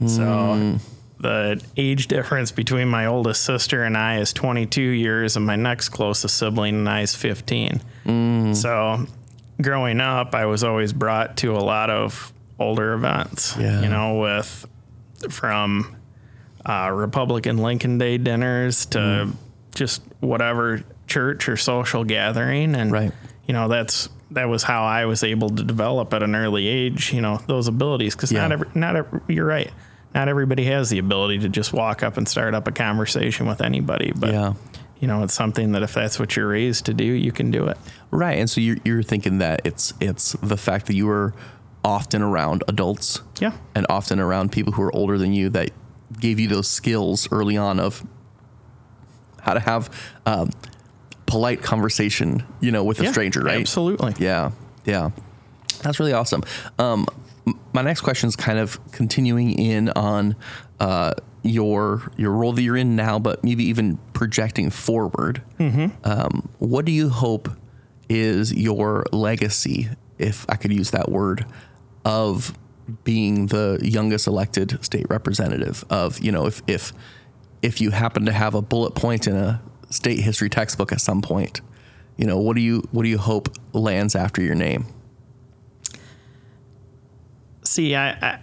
So 0.05 0.77
the 1.21 1.63
age 1.77 2.07
difference 2.07 2.51
between 2.51 2.89
my 2.89 3.05
oldest 3.05 3.45
sister 3.45 3.83
and 3.85 3.95
I 3.95 4.17
is 4.17 4.33
22 4.33 4.81
years, 4.81 5.37
and 5.37 5.45
my 5.45 5.55
next 5.55 5.87
closest 5.89 6.35
sibling 6.37 6.75
and 6.75 6.89
I 6.89 7.01
is 7.01 7.15
15. 7.15 8.53
So 8.53 9.05
growing 9.61 10.01
up, 10.01 10.35
I 10.35 10.47
was 10.47 10.65
always 10.65 10.91
brought 10.91 11.37
to 11.37 11.55
a 11.55 11.63
lot 11.63 11.89
of 11.89 12.33
older 12.59 12.91
events. 12.91 13.55
Yeah. 13.57 13.83
You 13.83 13.87
know, 13.87 14.19
with 14.19 14.67
from 15.29 15.95
uh, 16.65 16.89
Republican 16.91 17.59
Lincoln 17.59 17.97
Day 17.99 18.17
dinners 18.17 18.85
to 18.87 18.97
Mm. 18.99 19.33
Just 19.75 20.01
whatever 20.19 20.83
church 21.07 21.47
or 21.49 21.57
social 21.57 22.03
gathering, 22.03 22.75
and 22.75 22.91
Right. 22.91 23.11
you 23.47 23.53
know 23.53 23.67
that's 23.67 24.09
that 24.31 24.47
was 24.47 24.63
how 24.63 24.83
I 24.83 25.05
was 25.05 25.23
able 25.23 25.49
to 25.49 25.63
develop 25.63 26.13
at 26.13 26.23
an 26.23 26.35
early 26.35 26.67
age. 26.67 27.11
You 27.13 27.21
know 27.21 27.39
those 27.47 27.67
abilities 27.67 28.15
because 28.15 28.31
not 28.31 28.51
every 28.51 28.67
not 28.75 28.95
every, 28.95 29.19
you're 29.27 29.45
right. 29.45 29.71
Not 30.13 30.27
everybody 30.27 30.65
has 30.65 30.89
the 30.89 30.99
ability 30.99 31.39
to 31.39 31.49
just 31.49 31.71
walk 31.73 32.03
up 32.03 32.17
and 32.17 32.27
start 32.27 32.53
up 32.53 32.67
a 32.67 32.71
conversation 32.71 33.45
with 33.47 33.61
anybody, 33.61 34.11
but 34.15 34.31
Yeah. 34.33 34.53
you 34.99 35.07
know 35.07 35.23
it's 35.23 35.33
something 35.33 35.71
that 35.71 35.83
if 35.83 35.93
that's 35.93 36.19
what 36.19 36.35
you're 36.35 36.49
raised 36.49 36.85
to 36.87 36.93
do, 36.93 37.05
you 37.05 37.31
can 37.31 37.49
do 37.51 37.67
it. 37.67 37.77
Right. 38.11 38.37
And 38.37 38.49
so 38.49 38.59
you're, 38.61 38.77
you're 38.83 39.03
thinking 39.03 39.37
that 39.39 39.61
it's 39.65 39.93
it's 40.01 40.33
the 40.43 40.57
fact 40.57 40.87
that 40.87 40.95
you 40.95 41.05
were 41.07 41.33
often 41.83 42.21
around 42.21 42.63
adults 42.67 43.21
Yeah. 43.39 43.53
and 43.73 43.85
often 43.89 44.19
around 44.19 44.51
people 44.51 44.73
who 44.73 44.83
are 44.83 44.93
older 44.95 45.17
than 45.17 45.33
you 45.33 45.49
that 45.49 45.71
gave 46.19 46.39
you 46.39 46.47
those 46.47 46.67
skills 46.69 47.27
early 47.31 47.57
on 47.57 47.79
of 47.79 48.05
how 49.41 49.53
to 49.53 49.59
have 49.59 49.89
um, 50.25 50.49
polite 51.25 51.61
conversation, 51.61 52.43
you 52.59 52.71
know, 52.71 52.83
with 52.83 52.99
a 52.99 53.03
Yeah, 53.03 53.11
stranger, 53.11 53.41
right? 53.41 53.59
Absolutely. 53.61 54.13
Yeah, 54.19 54.51
yeah, 54.85 55.09
that's 55.81 55.99
really 55.99 56.13
awesome. 56.13 56.43
Um, 56.79 57.07
m- 57.47 57.59
my 57.73 57.81
next 57.81 58.01
question 58.01 58.27
is 58.27 58.35
kind 58.35 58.59
of 58.59 58.79
continuing 58.91 59.51
in 59.51 59.89
on 59.89 60.35
uh, 60.79 61.13
your 61.43 62.11
your 62.17 62.31
role 62.31 62.53
that 62.53 62.61
you're 62.61 62.77
in 62.77 62.95
now, 62.95 63.17
but 63.19 63.43
maybe 63.43 63.63
even 63.65 63.97
projecting 64.13 64.69
forward. 64.69 65.41
Um, 66.03 66.49
what 66.59 66.85
do 66.85 66.91
you 66.91 67.09
hope 67.09 67.49
is 68.09 68.53
your 68.53 69.05
legacy, 69.11 69.89
if 70.17 70.45
I 70.49 70.55
could 70.55 70.73
use 70.73 70.91
that 70.91 71.09
word, 71.09 71.45
of 72.03 72.53
being 73.03 73.47
the 73.47 73.79
youngest 73.81 74.27
elected 74.27 74.83
state 74.83 75.05
representative? 75.09 75.83
Of 75.89 76.19
you 76.19 76.31
know, 76.31 76.45
if 76.45 76.61
if 76.67 76.93
if 77.61 77.81
you 77.81 77.91
happen 77.91 78.25
to 78.25 78.31
have 78.31 78.55
a 78.55 78.61
bullet 78.61 78.95
point 78.95 79.27
in 79.27 79.35
a 79.35 79.61
state 79.89 80.19
history 80.19 80.49
textbook 80.49 80.91
at 80.91 81.01
some 81.01 81.21
point, 81.21 81.61
you 82.17 82.25
know, 82.25 82.37
what 82.37 82.55
do 82.55 82.61
you 82.61 82.87
what 82.91 83.03
do 83.03 83.09
you 83.09 83.17
hope 83.17 83.49
lands 83.73 84.15
after 84.15 84.41
your 84.41 84.55
name? 84.55 84.85
See, 87.63 87.95
I, 87.95 88.09
I 88.11 88.39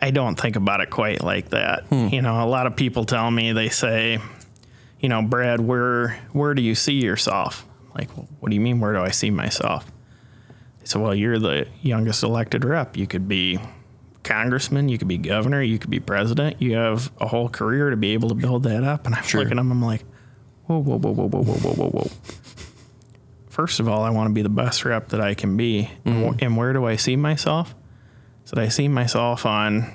I 0.00 0.10
don't 0.10 0.38
think 0.38 0.56
about 0.56 0.80
it 0.80 0.90
quite 0.90 1.22
like 1.22 1.50
that. 1.50 1.84
Hmm. 1.84 2.08
You 2.08 2.22
know, 2.22 2.44
a 2.44 2.48
lot 2.48 2.66
of 2.66 2.76
people 2.76 3.04
tell 3.04 3.30
me 3.30 3.52
they 3.52 3.68
say, 3.68 4.18
you 5.00 5.08
know, 5.08 5.22
Brad, 5.22 5.60
where 5.60 6.18
where 6.32 6.54
do 6.54 6.62
you 6.62 6.74
see 6.74 6.94
yourself? 6.94 7.66
Like, 7.94 8.10
what 8.10 8.50
do 8.50 8.54
you 8.54 8.60
mean? 8.60 8.80
Where 8.80 8.92
do 8.92 9.00
I 9.00 9.10
see 9.10 9.30
myself? 9.30 9.86
They 10.80 10.86
said, 10.86 11.00
well, 11.00 11.14
you're 11.14 11.38
the 11.38 11.68
youngest 11.80 12.22
elected 12.22 12.64
rep. 12.64 12.96
You 12.96 13.06
could 13.06 13.28
be 13.28 13.60
congressman, 14.24 14.88
you 14.88 14.98
could 14.98 15.08
be 15.08 15.18
governor, 15.18 15.62
you 15.62 15.78
could 15.78 15.90
be 15.90 16.00
president. 16.00 16.60
You 16.60 16.76
have 16.76 17.12
a 17.20 17.28
whole 17.28 17.48
career 17.48 17.90
to 17.90 17.96
be 17.96 18.12
able 18.14 18.30
to 18.30 18.34
build 18.34 18.64
that 18.64 18.82
up. 18.82 19.06
And 19.06 19.14
I'm 19.14 19.22
Sure. 19.24 19.42
looking 19.42 19.58
at 19.58 19.60
them, 19.60 19.70
I'm 19.70 19.82
like, 19.84 20.04
whoa, 20.66 20.78
whoa, 20.78 20.98
whoa, 20.98 21.12
whoa, 21.12 21.28
whoa, 21.28 21.42
whoa, 21.42 21.54
whoa, 21.54 21.72
whoa, 21.74 21.90
whoa. 21.90 22.10
First 23.48 23.78
of 23.78 23.88
all, 23.88 24.02
I 24.02 24.10
want 24.10 24.28
to 24.30 24.34
be 24.34 24.42
the 24.42 24.48
best 24.48 24.84
rep 24.84 25.10
that 25.10 25.20
I 25.20 25.34
can 25.34 25.56
be. 25.56 25.88
And 26.04 26.14
wh- 26.16 26.28
mm-hmm. 26.30 26.44
And 26.44 26.56
where 26.56 26.72
do 26.72 26.84
I 26.86 26.96
see 26.96 27.14
myself? 27.14 27.74
So 28.44 28.60
I 28.60 28.68
see 28.68 28.88
myself 28.88 29.46
on 29.46 29.92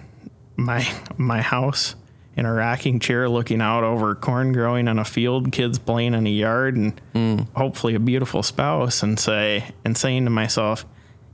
my 0.55 0.87
my 1.17 1.41
house 1.41 1.95
in 2.35 2.45
a 2.45 2.53
rocking 2.53 2.99
chair 2.99 3.27
looking 3.27 3.61
out 3.61 3.83
over 3.83 4.15
corn 4.15 4.53
growing 4.53 4.87
in 4.87 4.97
a 4.97 5.03
field, 5.05 5.51
kids 5.51 5.77
playing 5.77 6.13
in 6.13 6.25
a 6.25 6.29
yard 6.29 6.77
and 6.77 7.01
mm. 7.13 7.47
hopefully 7.55 7.95
a 7.95 7.99
beautiful 7.99 8.41
spouse 8.43 9.03
and 9.03 9.19
say 9.19 9.65
and 9.83 9.97
saying 9.97 10.23
to 10.23 10.29
myself, 10.29 10.85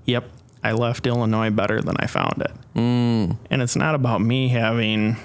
Yep, 0.06 0.30
I 0.66 0.72
left 0.72 1.06
Illinois 1.06 1.50
better 1.50 1.82
than 1.82 1.96
I 2.00 2.08
found 2.08 2.42
it. 2.42 2.52
Mm. 2.76 3.38
And 3.50 3.62
it's 3.62 3.76
not 3.76 3.96
about 3.96 4.22
me 4.22 4.50
having 4.50 5.18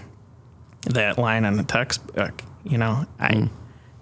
that 0.86 1.18
line 1.18 1.44
on 1.44 1.56
the 1.56 1.62
textbook. 1.62 2.42
You 2.64 2.78
know, 2.78 3.06
I 3.18 3.28
mm. 3.32 3.50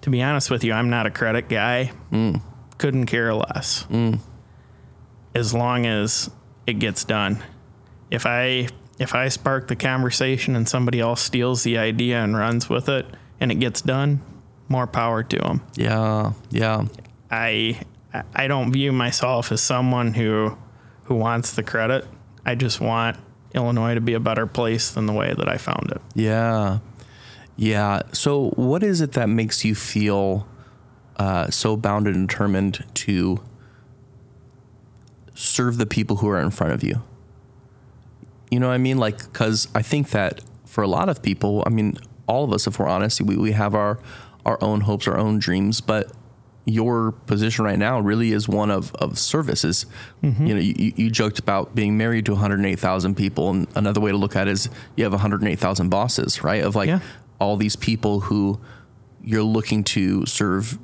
to 0.02 0.10
be 0.10 0.22
honest 0.22 0.50
with 0.50 0.64
you, 0.64 0.72
I'm 0.72 0.90
not 0.90 1.06
a 1.06 1.10
credit 1.10 1.48
guy. 1.48 1.92
Mm. 2.10 2.40
Couldn't 2.78 3.06
care 3.06 3.34
less. 3.34 3.84
Mm. 3.90 4.20
As 5.34 5.54
long 5.54 5.86
as 5.86 6.30
it 6.66 6.74
gets 6.74 7.04
done 7.04 7.42
if 8.10 8.26
I 8.26 8.68
if 8.98 9.14
I 9.14 9.28
spark 9.28 9.68
the 9.68 9.76
conversation 9.76 10.56
and 10.56 10.68
somebody 10.68 11.00
else 11.00 11.20
steals 11.20 11.62
the 11.62 11.78
idea 11.78 12.22
and 12.22 12.36
runs 12.36 12.68
with 12.68 12.88
it 12.88 13.06
and 13.40 13.52
it 13.52 13.56
gets 13.56 13.80
done, 13.80 14.20
more 14.68 14.86
power 14.86 15.22
to 15.22 15.38
them. 15.38 15.62
Yeah, 15.74 16.32
yeah, 16.50 16.84
I 17.30 17.80
I 18.34 18.48
don't 18.48 18.72
view 18.72 18.92
myself 18.92 19.52
as 19.52 19.60
someone 19.60 20.14
who 20.14 20.56
who 21.08 21.14
wants 21.14 21.52
the 21.52 21.62
credit. 21.62 22.06
I 22.44 22.54
just 22.54 22.80
want 22.80 23.16
Illinois 23.54 23.94
to 23.94 24.00
be 24.00 24.12
a 24.12 24.20
better 24.20 24.46
place 24.46 24.90
than 24.90 25.06
the 25.06 25.12
way 25.12 25.34
that 25.36 25.48
I 25.48 25.56
found 25.56 25.90
it. 25.90 26.00
yeah, 26.14 26.78
yeah. 27.56 28.02
So, 28.12 28.50
what 28.50 28.82
is 28.82 29.00
it 29.00 29.12
that 29.12 29.28
makes 29.28 29.64
you 29.64 29.74
feel 29.74 30.46
uh, 31.16 31.50
so 31.50 31.76
bound 31.76 32.06
and 32.06 32.28
determined 32.28 32.84
to 32.94 33.42
serve 35.34 35.78
the 35.78 35.86
people 35.86 36.16
who 36.16 36.28
are 36.28 36.38
in 36.38 36.50
front 36.50 36.74
of 36.74 36.84
you? 36.84 37.02
You 38.50 38.60
know 38.60 38.68
what 38.68 38.74
I 38.74 38.78
mean? 38.78 38.98
Like, 38.98 39.18
because 39.18 39.68
I 39.74 39.82
think 39.82 40.10
that 40.10 40.40
for 40.66 40.84
a 40.84 40.88
lot 40.88 41.08
of 41.08 41.22
people, 41.22 41.62
I 41.66 41.70
mean, 41.70 41.96
all 42.26 42.44
of 42.44 42.52
us, 42.52 42.66
if 42.66 42.78
we're 42.78 42.86
honest, 42.86 43.20
we, 43.22 43.36
we 43.36 43.52
have 43.52 43.74
our 43.74 43.98
our 44.44 44.58
own 44.62 44.82
hopes, 44.82 45.08
our 45.08 45.18
own 45.18 45.38
dreams, 45.38 45.80
but 45.80 46.12
your 46.68 47.12
position 47.12 47.64
right 47.64 47.78
now 47.78 47.98
really 47.98 48.32
is 48.32 48.46
one 48.48 48.70
of, 48.70 48.94
of 48.96 49.18
services. 49.18 49.86
You 50.22 50.30
know, 50.54 50.60
you, 50.60 50.92
you 50.96 51.10
joked 51.10 51.38
about 51.38 51.74
being 51.74 51.96
married 51.96 52.26
to 52.26 52.32
108,000 52.32 53.14
people. 53.14 53.48
And 53.50 53.66
another 53.74 54.00
way 54.00 54.10
to 54.10 54.16
look 54.18 54.36
at 54.36 54.48
it 54.48 54.52
is 54.52 54.68
you 54.96 55.04
have 55.04 55.12
108,000 55.12 55.88
bosses, 55.88 56.44
right? 56.44 56.62
Of 56.62 56.76
like 56.76 56.88
Yeah. 56.88 57.00
all 57.40 57.56
these 57.56 57.74
people 57.74 58.20
who 58.20 58.60
you're 59.24 59.42
looking 59.42 59.82
to 59.84 60.26
serve 60.26 60.78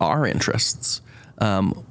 our 0.00 0.26
interests. 0.26 1.00
Um, 1.38 1.84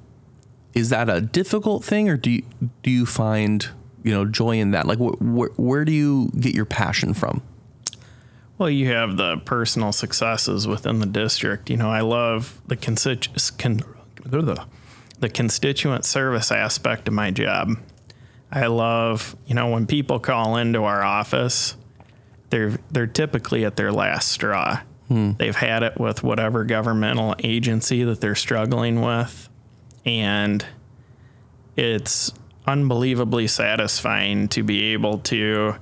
is 0.75 0.89
that 0.89 1.09
a 1.09 1.19
difficult 1.19 1.83
thing 1.83 2.09
or 2.09 2.17
do 2.17 2.29
you, 2.29 2.43
do 2.83 2.91
you 2.91 3.05
find, 3.07 3.67
you 4.03 4.11
know, 4.11 4.25
joy 4.25 4.59
in 4.59 4.71
that? 4.71 4.85
Like 4.85 4.99
wh- 4.99 5.17
wh- 5.19 5.59
where 5.59 5.83
do 5.83 5.91
you 5.91 6.29
get 6.39 6.53
your 6.53 6.65
passion 6.65 7.13
from? 7.15 7.41
Well, 8.59 8.69
you 8.69 8.87
have 8.87 9.15
the 9.15 9.37
personal 9.37 9.93
successes 9.93 10.67
within 10.67 10.99
the 10.99 11.05
district. 11.05 11.69
You 11.69 11.77
know, 11.77 11.89
I 11.89 12.01
love 12.01 12.61
the 12.67 12.75
constitu- 12.75 13.57
con- 13.57 13.81
the 15.19 15.29
constituent 15.29 16.03
service 16.03 16.51
aspect 16.51 17.07
of 17.07 17.13
my 17.13 17.31
job. 17.31 17.71
I 18.51 18.67
love, 18.67 19.35
you 19.47 19.55
know, 19.55 19.69
when 19.69 19.87
people 19.87 20.19
call 20.19 20.57
into 20.57 20.83
our 20.83 21.01
office, 21.01 21.77
they're 22.49 22.77
they're 22.91 23.07
typically 23.07 23.63
at 23.63 23.77
their 23.77 23.93
last 23.93 24.27
straw. 24.27 24.81
Hmm. 25.07 25.31
They've 25.37 25.55
had 25.55 25.81
it 25.83 25.97
with 25.97 26.21
whatever 26.21 26.65
governmental 26.65 27.35
agency 27.39 28.03
that 28.03 28.19
they're 28.19 28.35
struggling 28.35 29.01
with, 29.01 29.47
and 30.05 30.65
it's 31.77 32.33
unbelievably 32.67 33.47
satisfying 33.47 34.49
to 34.49 34.63
be 34.63 34.91
able 34.93 35.19
to 35.19 35.75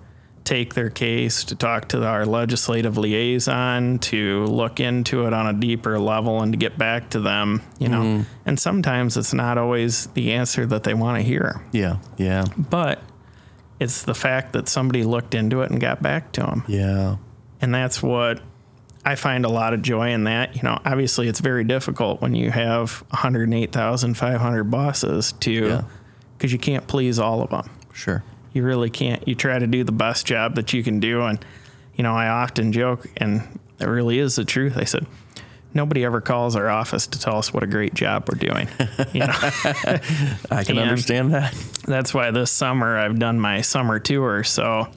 take 0.47 0.73
their 0.75 0.89
case, 0.89 1.43
to 1.43 1.55
talk 1.55 1.89
to 1.89 2.05
our 2.05 2.25
legislative 2.25 2.97
liaison, 2.97 3.99
to 3.99 4.45
look 4.45 4.79
into 4.79 5.27
it 5.27 5.33
on 5.33 5.45
a 5.47 5.59
deeper 5.59 5.99
level, 5.99 6.41
and 6.41 6.53
to 6.53 6.57
get 6.57 6.77
back 6.77 7.09
to 7.09 7.19
them. 7.19 7.61
You 7.79 7.89
know, 7.89 8.01
mm-hmm. 8.01 8.23
and 8.45 8.57
sometimes 8.57 9.17
it's 9.17 9.33
not 9.33 9.57
always 9.57 10.07
the 10.07 10.31
answer 10.31 10.65
that 10.67 10.83
they 10.83 10.93
want 10.93 11.17
to 11.17 11.21
hear, 11.23 11.61
Yeah. 11.73 11.97
Yeah. 12.17 12.45
but 12.57 13.01
it's 13.79 14.03
the 14.03 14.15
fact 14.15 14.53
that 14.53 14.69
somebody 14.69 15.03
looked 15.03 15.35
into 15.35 15.61
it 15.63 15.69
and 15.69 15.81
got 15.81 16.01
back 16.01 16.31
to 16.33 16.41
them, 16.41 16.63
Yeah. 16.67 17.17
and 17.61 17.73
that's 17.75 18.01
what. 18.01 18.41
I 19.05 19.15
find 19.15 19.45
a 19.45 19.49
lot 19.49 19.73
of 19.73 19.81
joy 19.81 20.11
in 20.11 20.25
that. 20.25 20.57
You 20.57 20.63
know, 20.63 20.79
obviously 20.83 21.29
it's 21.29 21.39
very 21.39 21.63
difficult 21.63 22.21
when 22.21 22.35
you 22.35 22.51
have 22.51 23.05
108,500 23.11 24.63
bosses 24.65 25.31
to, 25.31 25.51
Yeah. 25.51 25.81
because 26.37 26.51
you 26.51 26.59
can't 26.59 26.85
please 26.87 27.17
all 27.17 27.41
of 27.41 27.49
them 27.51 27.69
Sure. 27.93 28.21
You 28.57 28.63
really 28.63 28.89
can't. 28.89 29.25
You 29.27 29.35
try 29.35 29.57
to 29.59 29.67
do 29.67 29.83
the 29.83 29.91
best 29.91 30.25
job 30.25 30.55
that 30.55 30.73
you 30.73 30.83
can 30.83 30.99
do. 30.99 31.21
And, 31.21 31.43
you 31.95 32.03
know, 32.03 32.13
I 32.13 32.27
often 32.27 32.71
joke, 32.71 33.07
and 33.17 33.59
it 33.79 33.85
really 33.85 34.17
is 34.19 34.35
the 34.35 34.43
truth. 34.43 34.77
I 34.77 34.83
said, 34.83 35.05
nobody 35.73 36.03
ever 36.03 36.19
calls 36.21 36.55
our 36.55 36.69
office 36.69 37.05
to 37.07 37.19
tell 37.19 37.37
us 37.37 37.53
what 37.53 37.61
a 37.61 37.67
great 37.67 37.93
job 37.93 38.27
we're 38.27 38.39
doing. 38.39 38.67
You 39.13 39.21
know, 39.21 39.33
I 40.51 40.63
can 40.65 40.79
understand 40.79 41.33
that. 41.33 41.53
that's 41.85 42.13
why 42.13 42.31
this 42.31 42.51
summer 42.51 42.97
I've 42.97 43.19
done 43.19 43.39
my 43.39 43.61
summer 43.61 43.99
tour. 43.99 44.43
So 44.43 44.87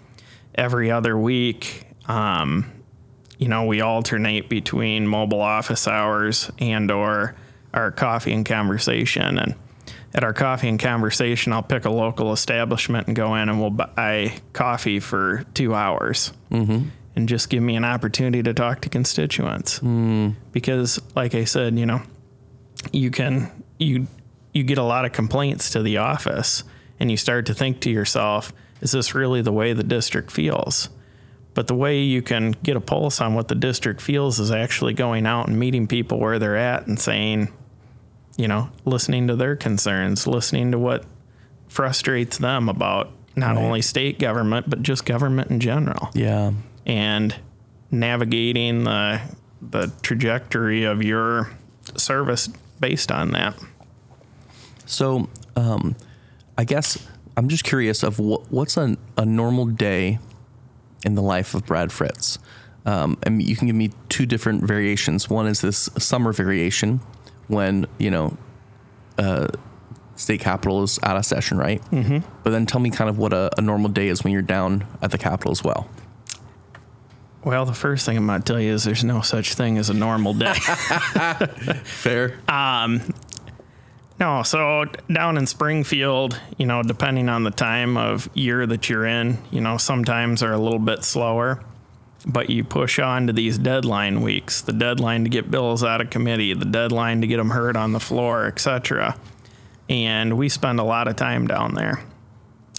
every 0.55 0.91
other 0.91 1.17
week, 1.19 1.87
um, 2.09 2.73
you 3.39 3.49
know, 3.49 3.67
we 3.67 3.83
alternate 3.83 4.49
between 4.49 5.07
mobile 5.07 5.43
office 5.43 5.87
hours 5.87 6.51
and 6.59 6.91
or 6.91 7.35
our 7.75 7.93
coffee 7.93 8.33
and 8.33 8.45
conversation. 8.45 9.39
And 9.39 9.55
at 10.13 10.25
our 10.25 10.33
coffee 10.33 10.69
and 10.69 10.79
conversation, 10.79 11.53
I'll 11.53 11.63
pick 11.63 11.85
a 11.85 11.91
local 11.91 12.33
establishment 12.33 13.07
and 13.07 13.17
go 13.17 13.35
in 13.37 13.49
and 13.49 13.61
we'll 13.61 13.71
buy 13.71 14.35
coffee 14.53 15.01
for 15.01 15.45
two 15.55 15.75
hours. 15.75 16.33
Mm-hmm. 16.51 16.89
And 17.17 17.29
just 17.29 17.51
give 17.51 17.63
me 17.63 17.77
an 17.77 17.85
opportunity 17.85 18.43
to 18.45 18.55
talk 18.55 18.83
to 18.83 18.89
constituents. 18.89 19.81
Because, 20.53 21.01
like 21.17 21.35
I 21.35 21.45
said, 21.45 21.79
you 21.79 21.85
know, 21.85 22.03
you 22.93 23.11
can 23.11 23.51
you 23.79 24.07
you 24.53 24.63
get 24.63 24.79
a 24.79 24.83
lot 24.83 25.05
of 25.05 25.13
complaints 25.13 25.71
to 25.71 25.83
the 25.83 25.99
office 25.99 26.65
and 26.99 27.11
you 27.11 27.17
start 27.17 27.47
to 27.47 27.55
think 27.55 27.81
to 27.81 27.91
yourself 27.91 28.53
is 28.81 28.93
this 28.93 29.15
really 29.15 29.43
the 29.43 29.53
way 29.53 29.73
the 29.73 29.85
district 29.85 30.31
feels 30.31 30.89
but 31.55 31.67
the 31.67 31.75
way 31.75 32.01
you 32.01 32.23
can 32.23 32.53
get 32.63 32.77
a 32.77 32.81
pulse 32.81 33.21
on 33.21 33.35
what 33.35 33.49
the 33.49 33.55
district 33.55 34.01
feels 34.01 34.39
is 34.39 34.51
actually 34.51 34.95
going 34.95 35.27
out 35.27 35.49
and 35.49 35.59
meeting 35.59 35.87
people 35.87 36.19
where 36.19 36.39
they're 36.39 36.57
at 36.57 36.87
and 36.87 36.99
saying 36.99 37.53
you 38.41 38.49
know 38.49 38.71
listening 38.85 39.27
to 39.29 39.37
their 39.37 39.55
concerns 39.57 40.27
listening 40.27 40.71
to 40.73 40.79
what 40.79 41.05
frustrates 41.69 42.39
them 42.39 42.69
about 42.69 43.11
not 43.37 43.55
Right. 43.57 43.65
only 43.65 43.83
state 43.83 44.19
government 44.19 44.69
but 44.71 44.83
just 44.83 45.05
government 45.05 45.51
in 45.51 45.61
general 45.61 46.11
Yeah. 46.15 46.53
and 46.87 47.35
navigating 47.91 48.85
the 48.85 49.21
the 49.63 49.93
trajectory 50.03 50.85
of 50.85 51.03
your 51.03 51.51
service 51.97 52.49
based 52.81 53.13
on 53.13 53.33
that. 53.33 53.55
So, 54.87 55.29
um, 55.55 55.97
I 56.57 56.65
guess 56.65 57.07
I'm 57.37 57.49
just 57.49 57.63
curious 57.65 58.03
of 58.03 58.19
what, 58.19 58.51
what's 58.51 58.79
a, 58.79 58.97
a 59.19 59.27
normal 59.27 59.67
day 59.67 60.19
in 61.05 61.15
the 61.15 61.21
life 61.23 61.53
of 61.55 61.67
Brad 61.67 61.93
Fritts. 61.93 62.39
Um, 62.87 63.19
and 63.23 63.43
you 63.43 63.55
can 63.55 63.67
give 63.67 63.77
me 63.77 63.91
two 64.09 64.25
different 64.25 64.65
variations. 64.65 65.29
One 65.29 65.47
is 65.47 65.61
this 65.61 65.91
summer 65.99 66.33
variation 66.33 67.01
when, 67.51 67.87
you 67.99 68.11
know, 68.11 68.37
uh, 69.19 69.49
state 70.17 70.41
capitol 70.41 70.83
is 70.83 70.99
out 71.03 71.17
of 71.17 71.25
session, 71.25 71.59
right? 71.59 71.83
Mm-hmm. 71.91 72.19
But 72.43 72.51
then 72.51 72.67
tell 72.67 72.81
me 72.81 72.91
kind 72.91 73.11
of 73.11 73.19
what 73.19 73.33
a, 73.33 73.51
a 73.59 73.61
normal 73.61 73.91
day 73.91 74.09
is 74.09 74.23
when 74.23 74.33
you're 74.33 74.43
down 74.43 74.87
at 75.03 75.11
the 75.11 75.19
capitol 75.19 75.51
as 75.51 75.65
well. 75.65 75.89
Well, 77.43 77.65
the 77.65 77.73
first 77.73 78.05
thing 78.05 78.19
I'm 78.19 78.27
going 78.27 78.43
to 78.43 78.53
tell 78.53 78.61
you 78.61 78.73
is 78.73 78.85
there's 78.85 79.05
no 79.05 79.23
such 79.23 79.55
thing 79.55 79.79
as 79.79 79.89
a 79.89 79.95
normal 79.95 80.35
day. 80.35 80.53
Fair. 81.85 82.39
no, 84.19 84.43
so 84.43 84.85
down 85.11 85.39
in 85.39 85.47
Springfield, 85.47 86.39
you 86.59 86.67
know, 86.67 86.83
depending 86.83 87.31
on 87.31 87.45
the 87.45 87.51
time 87.51 87.97
of 87.97 88.29
year 88.35 88.67
that 88.67 88.91
you're 88.91 89.07
in, 89.07 89.39
you 89.51 89.63
know, 89.63 89.79
sometimes 89.79 90.43
are 90.43 90.53
a 90.53 90.59
little 90.59 90.79
bit 90.79 91.03
slower. 91.05 91.65
But 92.27 92.51
you 92.51 92.65
push 92.65 92.99
on 92.99 93.29
to 93.29 93.33
these 93.33 93.57
deadline 93.57 94.21
weeks, 94.21 94.61
the 94.61 94.75
deadline 94.75 95.25
to 95.25 95.31
get 95.31 95.51
bills 95.51 95.83
out 95.83 96.01
of 96.01 96.11
committee, 96.11 96.53
the 96.53 96.67
deadline 96.67 97.23
to 97.23 97.27
get 97.27 97.39
them 97.39 97.51
heard 97.51 97.77
on 97.77 97.93
the 97.93 98.01
floor, 98.01 98.47
etc. 98.47 99.17
And 99.89 100.37
we 100.37 100.51
spend 100.51 100.81
a 100.81 100.85
lot 100.85 101.09
of 101.09 101.17
time 101.17 101.47
down 101.47 101.75
there. 101.75 102.03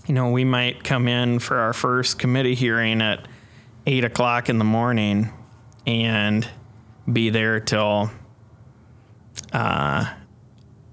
You 0.06 0.14
know, 0.14 0.30
we 0.30 0.44
might 0.44 0.84
come 0.84 1.08
in 1.08 1.40
for 1.40 1.58
our 1.58 1.74
first 1.74 2.20
committee 2.20 2.56
hearing 2.56 3.02
at 3.02 3.28
eight 3.88 4.04
o'clock 4.04 4.50
in 4.50 4.60
the 4.60 4.66
morning 4.66 5.32
and 5.88 6.48
be 7.12 7.30
there 7.30 7.60
till 7.60 8.12
uh, 9.54 10.14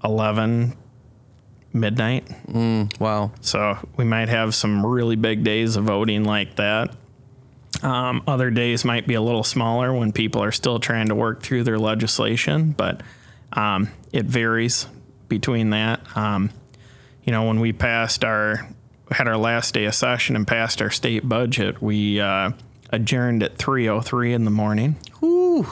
11 0.03 0.75
midnight. 1.73 2.27
wow. 2.99 3.31
So 3.41 3.77
we 3.95 4.05
might 4.05 4.29
have 4.29 4.55
some 4.55 4.85
really 4.85 5.15
big 5.15 5.43
days 5.43 5.75
of 5.75 5.85
voting 5.85 6.23
like 6.23 6.55
that. 6.55 6.95
Um, 7.81 8.23
other 8.27 8.51
days 8.51 8.83
might 8.83 9.07
be 9.07 9.13
a 9.13 9.21
little 9.21 9.43
smaller 9.43 9.93
when 9.93 10.11
people 10.11 10.43
are 10.43 10.51
still 10.51 10.79
trying 10.79 11.07
to 11.07 11.15
work 11.15 11.41
through 11.41 11.63
their 11.63 11.79
legislation, 11.79 12.71
but 12.71 13.01
um, 13.53 13.89
it 14.11 14.25
varies 14.25 14.87
between 15.27 15.69
that. 15.69 16.01
Um, 16.17 16.49
you 17.23 17.31
know, 17.31 17.45
when 17.47 17.59
we 17.59 17.71
passed 17.73 18.25
our 18.25 18.67
had 19.11 19.27
our 19.27 19.37
last 19.37 19.73
day 19.73 19.85
of 19.85 19.95
session 19.95 20.35
and 20.35 20.47
passed 20.47 20.81
our 20.81 20.91
state 20.91 21.27
budget, 21.27 21.81
we 21.81 22.19
uh, 22.19 22.51
adjourned 22.91 23.43
at 23.43 23.57
3:03 23.57 24.33
in 24.33 24.45
the 24.45 24.51
morning, 24.51 24.97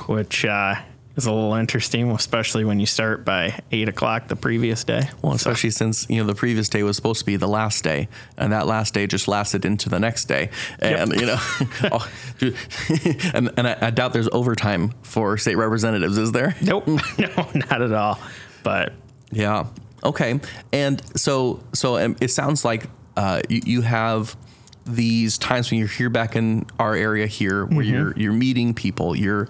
which 0.08 0.46
uh, 0.46 0.76
is 1.18 1.26
a 1.26 1.34
little 1.34 1.56
interesting, 1.56 2.12
especially 2.12 2.64
when 2.64 2.80
you 2.80 2.86
start 2.86 3.26
by 3.26 3.60
eight 3.72 3.90
o'clock 3.90 4.28
the 4.28 4.36
previous 4.36 4.84
day. 4.84 5.10
Well, 5.22 5.34
especially 5.34 5.72
since 5.72 6.08
you 6.10 6.18
know 6.18 6.28
the 6.28 6.36
previous 6.36 6.70
day 6.70 6.84
was 6.84 6.96
supposed 6.96 7.20
to 7.20 7.26
be 7.26 7.36
the 7.36 7.48
last 7.48 7.84
day, 7.84 8.08
and 8.38 8.54
that 8.54 8.68
last 8.68 8.94
day 8.94 9.08
just 9.08 9.28
lasted 9.28 9.66
into 9.66 9.90
the 9.90 10.00
next 10.00 10.26
day, 10.26 10.52
and 10.80 11.12
you 11.14 11.26
know, 11.26 11.38
oh, 11.92 12.10
and 13.34 13.52
and 13.58 13.68
I, 13.68 13.78
I 13.82 13.90
doubt 13.90 14.14
there's 14.14 14.30
overtime 14.32 14.94
for 15.02 15.38
state 15.38 15.56
representatives, 15.56 16.18
is 16.18 16.32
there? 16.32 16.56
Nope, 16.62 16.88
no, 17.18 17.50
not 17.54 17.82
at 17.82 17.92
all. 17.92 18.20
But 18.64 18.94
Yeah. 19.32 19.68
Okay. 20.04 20.40
And 20.72 21.02
so 21.18 21.64
so 21.74 21.98
um, 21.98 22.16
it 22.22 22.30
sounds 22.30 22.64
like 22.64 22.86
uh, 23.16 23.42
you, 23.50 23.62
you 23.66 23.82
have 23.82 24.38
these 24.86 25.38
times 25.38 25.70
when 25.70 25.80
you're 25.80 25.88
here 25.88 26.10
back 26.10 26.36
in 26.36 26.66
our 26.80 26.96
area 26.96 27.26
here, 27.26 27.66
where 27.66 27.84
you're 27.84 28.14
you're 28.16 28.34
meeting 28.34 28.74
people, 28.76 29.16
you're 29.16 29.50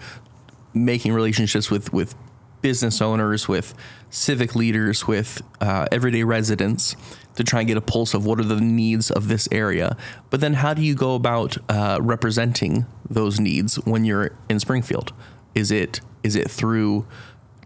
making 0.85 1.13
relationships 1.13 1.69
with 1.71 1.91
with 1.93 2.15
business 2.61 3.01
owners, 3.01 3.47
with 3.47 3.73
civic 4.09 4.55
leaders, 4.55 5.07
with 5.07 5.41
uh, 5.61 5.87
everyday 5.91 6.23
residents 6.23 6.95
to 7.35 7.43
try 7.43 7.59
and 7.59 7.67
get 7.67 7.77
a 7.77 7.81
pulse 7.81 8.13
of 8.15 8.25
what 8.25 8.39
are 8.39 8.43
the 8.43 8.59
needs 8.59 9.11
of 9.11 9.27
this 9.27 9.47
area. 9.51 9.95
But 10.31 10.41
then, 10.41 10.53
how 10.55 10.73
do 10.73 10.81
you 10.81 10.95
go 10.95 11.13
about 11.15 11.57
uh, 11.69 11.99
representing 12.01 12.85
those 13.09 13.39
needs 13.39 13.75
when 13.85 14.05
you're 14.05 14.31
in 14.49 14.59
Springfield? 14.59 15.13
Is 15.55 15.71
it 15.71 16.01
is 16.23 16.35
it 16.35 16.49
through 16.49 17.05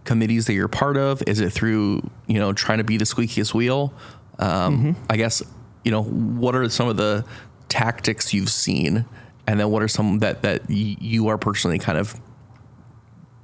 committees 0.03 0.45
that 0.47 0.53
you're 0.53 0.67
part 0.67 0.97
of? 0.97 1.23
Is 1.27 1.39
it 1.39 1.51
through 1.51 2.09
you 2.27 2.39
know 2.39 2.53
trying 2.53 2.79
to 2.79 2.83
be 2.83 2.97
the 2.97 3.05
squeakiest 3.05 3.53
wheel? 3.53 3.93
Um, 4.39 4.95
I 5.09 5.17
guess 5.17 5.41
you 5.83 5.91
know 5.91 6.03
what 6.03 6.55
are 6.55 6.67
some 6.69 6.87
of 6.87 6.97
the 6.97 7.25
tactics 7.69 8.33
you've 8.33 8.49
seen, 8.49 9.05
and 9.47 9.59
then 9.59 9.69
what 9.71 9.81
are 9.81 9.87
some 9.87 10.19
that 10.19 10.41
that 10.41 10.67
y- 10.69 10.97
you 10.99 11.27
are 11.29 11.37
personally 11.37 11.79
kind 11.79 11.97
of 11.97 12.19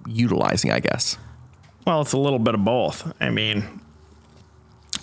utilizing? 0.07 0.71
I 0.71 0.79
guess. 0.79 1.17
Well, 1.85 2.01
it's 2.01 2.13
a 2.13 2.17
little 2.17 2.39
bit 2.39 2.53
of 2.53 2.65
both. 2.65 3.13
I 3.21 3.29
mean, 3.29 3.81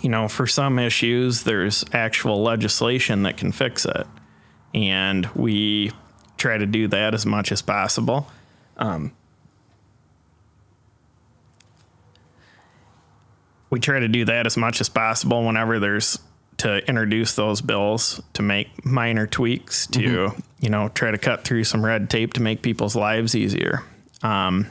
you 0.02 0.10
know, 0.10 0.28
for 0.28 0.46
some 0.46 0.78
issues, 0.78 1.44
there's 1.44 1.84
actual 1.92 2.42
legislation 2.42 3.22
that 3.22 3.36
can 3.36 3.52
fix 3.52 3.86
it. 3.86 4.06
And 4.74 5.26
we 5.34 5.92
try 6.36 6.58
to 6.58 6.66
do 6.66 6.88
that 6.88 7.14
as 7.14 7.24
much 7.24 7.52
as 7.52 7.62
possible. 7.62 8.26
Um, 8.76 9.12
we 13.70 13.80
try 13.80 14.00
to 14.00 14.08
do 14.08 14.24
that 14.26 14.46
as 14.46 14.56
much 14.56 14.80
as 14.80 14.88
possible 14.88 15.44
whenever 15.44 15.78
there's 15.78 16.18
to 16.58 16.86
introduce 16.88 17.34
those 17.34 17.60
bills 17.60 18.22
to 18.34 18.42
make 18.42 18.84
minor 18.84 19.26
tweaks 19.26 19.86
to, 19.88 20.32
you 20.60 20.68
know, 20.68 20.88
try 20.90 21.10
to 21.10 21.18
cut 21.18 21.44
through 21.44 21.64
some 21.64 21.84
red 21.84 22.08
tape 22.08 22.34
to 22.34 22.42
make 22.42 22.62
people's 22.62 22.94
lives 22.94 23.34
easier. 23.34 23.82
Um, 24.22 24.66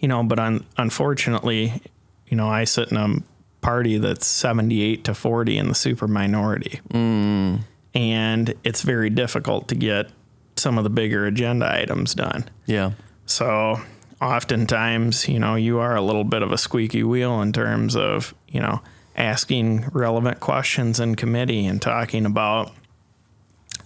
you 0.00 0.08
know, 0.08 0.22
but 0.22 0.38
un- 0.38 0.64
unfortunately, 0.76 1.80
you 2.26 2.36
know, 2.36 2.48
I 2.48 2.64
sit 2.64 2.90
in 2.90 2.96
a 2.96 3.16
party 3.60 3.98
that's 3.98 4.26
78 4.26 5.04
to 5.04 5.14
40 5.14 5.58
in 5.58 5.68
the 5.68 5.74
super 5.74 6.06
minority. 6.06 6.80
Mm. 6.90 7.60
And 7.94 8.54
it's 8.64 8.82
very 8.82 9.08
difficult 9.08 9.68
to 9.68 9.74
get 9.74 10.10
some 10.56 10.78
of 10.78 10.84
the 10.84 10.90
bigger 10.90 11.26
agenda 11.26 11.72
items 11.72 12.14
done. 12.14 12.44
Yeah. 12.66 12.92
So 13.26 13.80
oftentimes, 14.20 15.28
you 15.28 15.38
know, 15.38 15.54
you 15.54 15.78
are 15.78 15.96
a 15.96 16.02
little 16.02 16.24
bit 16.24 16.42
of 16.42 16.52
a 16.52 16.58
squeaky 16.58 17.02
wheel 17.02 17.40
in 17.40 17.52
terms 17.52 17.96
of, 17.96 18.34
you 18.48 18.60
know, 18.60 18.80
asking 19.16 19.86
relevant 19.92 20.40
questions 20.40 21.00
in 21.00 21.14
committee 21.14 21.66
and 21.66 21.80
talking 21.80 22.26
about 22.26 22.72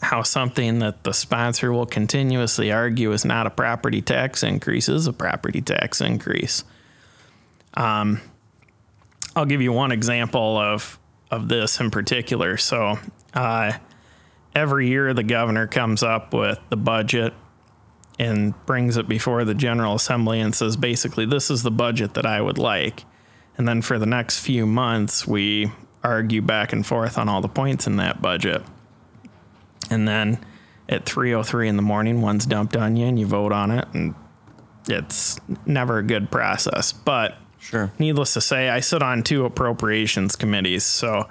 how 0.01 0.23
something 0.23 0.79
that 0.79 1.05
the 1.05 1.13
sponsor 1.13 1.73
will 1.73 1.87
continuously 1.87 2.71
argue 2.71 3.13
is 3.13 3.25
not 3.25 3.47
a 3.47 3.51
property 3.51 4.01
tax 4.01 4.43
increase 4.43 4.89
is 4.89 5.07
a 5.07 5.13
property 5.13 5.61
tax 5.61 6.01
increase. 6.01 6.65
Um, 7.75 8.21
I'll 9.35 9.47
give 9.47 9.63
you 9.63 9.73
one 9.73 9.93
example 9.93 10.57
of 10.57 10.99
of 11.31 11.49
this 11.49 11.79
in 11.81 11.91
particular. 11.91 12.57
So, 12.57 12.99
uh, 13.35 13.73
every 14.55 14.89
year 14.89 15.13
the 15.13 15.23
governor 15.23 15.67
comes 15.67 16.03
up 16.03 16.33
with 16.33 16.59
the 16.71 16.77
budget 16.77 17.35
and 18.19 18.55
brings 18.67 18.97
it 18.97 19.09
before 19.09 19.45
the 19.45 19.55
General 19.55 19.95
Assembly 19.95 20.41
and 20.41 20.55
says, 20.55 20.77
basically, 20.77 21.27
this 21.27 21.51
is 21.51 21.63
the 21.63 21.71
budget 21.71 22.15
that 22.15 22.27
I 22.27 22.41
would 22.41 22.59
like. 22.59 23.05
And 23.57 23.69
then 23.69 23.83
for 23.83 23.99
the 23.99 24.07
next 24.07 24.41
few 24.41 24.67
months, 24.67 25.27
we 25.27 25.71
argue 26.03 26.43
back 26.43 26.73
and 26.73 26.85
forth 26.85 27.19
on 27.19 27.29
all 27.29 27.41
the 27.41 27.49
points 27.49 27.87
in 27.87 27.97
that 27.97 28.23
budget. 28.23 28.63
And 29.91 30.07
then 30.07 30.39
at 30.89 31.05
3:03 31.05 31.69
in 31.69 31.77
the 31.77 31.83
morning, 31.83 32.21
one's 32.21 32.47
dumped 32.47 32.77
on 32.77 32.97
you 32.97 33.07
and 33.07 33.19
you 33.19 33.27
vote 33.27 33.53
on 33.53 33.71
it 33.71 33.87
and 33.93 34.15
it's 34.89 35.39
never 35.67 35.99
a 35.99 36.03
good 36.03 36.31
process. 36.31 36.93
But 36.93 37.37
Sure. 37.59 37.93
needless 37.99 38.35
to 38.35 38.41
say, 38.41 38.69
I 38.69 38.81
sit 38.81 39.03
on 39.03 39.23
two 39.23 39.45
appropriations 39.45 40.37
committees. 40.37 40.85
So, 40.85 41.29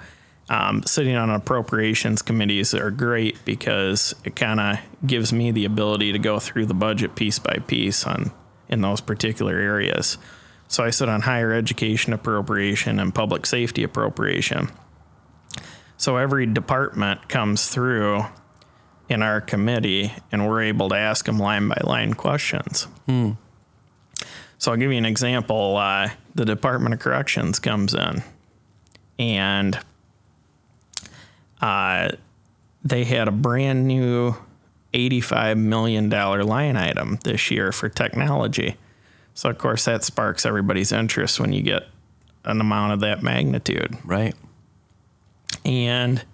um, 0.50 0.82
sitting 0.84 1.16
on 1.16 1.30
appropriations 1.30 2.22
committees 2.22 2.74
are 2.74 2.90
great 2.90 3.44
because 3.44 4.14
it 4.24 4.36
kind 4.36 4.60
of 4.60 4.78
gives 5.06 5.32
me 5.32 5.50
the 5.50 5.64
ability 5.64 6.12
to 6.12 6.18
go 6.18 6.38
through 6.38 6.66
the 6.66 6.74
budget 6.74 7.16
piece 7.16 7.38
by 7.38 7.58
piece 7.66 8.04
on 8.04 8.30
in 8.68 8.80
those 8.80 9.00
particular 9.00 9.56
areas. 9.58 10.18
So 10.68 10.84
I 10.84 10.90
sit 10.90 11.08
on 11.08 11.22
higher 11.22 11.52
education 11.52 12.12
appropriation 12.12 13.00
and 13.00 13.14
public 13.14 13.46
safety 13.46 13.82
appropriation. 13.82 14.68
So 15.96 16.16
every 16.16 16.46
department 16.46 17.28
comes 17.28 17.68
through 17.68 18.26
in 19.08 19.22
our 19.22 19.40
committee, 19.40 20.12
and 20.30 20.46
we're 20.46 20.62
able 20.62 20.88
to 20.90 20.96
ask 20.96 21.24
them 21.24 21.38
line 21.38 21.68
by 21.68 21.80
line 21.84 22.14
questions. 22.14 22.86
So 24.58 24.72
I'll 24.72 24.76
give 24.76 24.90
you 24.92 24.98
an 24.98 25.06
example. 25.06 25.76
Uh, 25.76 26.10
the 26.34 26.44
Department 26.44 26.94
of 26.94 27.00
Corrections 27.00 27.58
comes 27.58 27.94
in, 27.94 28.22
and 29.18 29.78
uh, 31.60 32.10
they 32.84 33.04
had 33.04 33.28
a 33.28 33.32
brand 33.32 33.86
new 33.86 34.34
$85 34.92 35.58
million 35.58 36.08
line 36.10 36.76
item 36.76 37.18
this 37.24 37.50
year 37.50 37.72
for 37.72 37.88
technology. 37.88 38.76
So, 39.34 39.50
of 39.50 39.58
course, 39.58 39.84
that 39.84 40.02
sparks 40.04 40.44
everybody's 40.44 40.90
interest 40.90 41.38
when 41.38 41.52
you 41.52 41.62
get 41.62 41.84
an 42.44 42.60
amount 42.60 42.94
of 42.94 43.00
that 43.00 43.22
magnitude. 43.22 43.96
Right. 44.04 44.34
And 45.64 46.24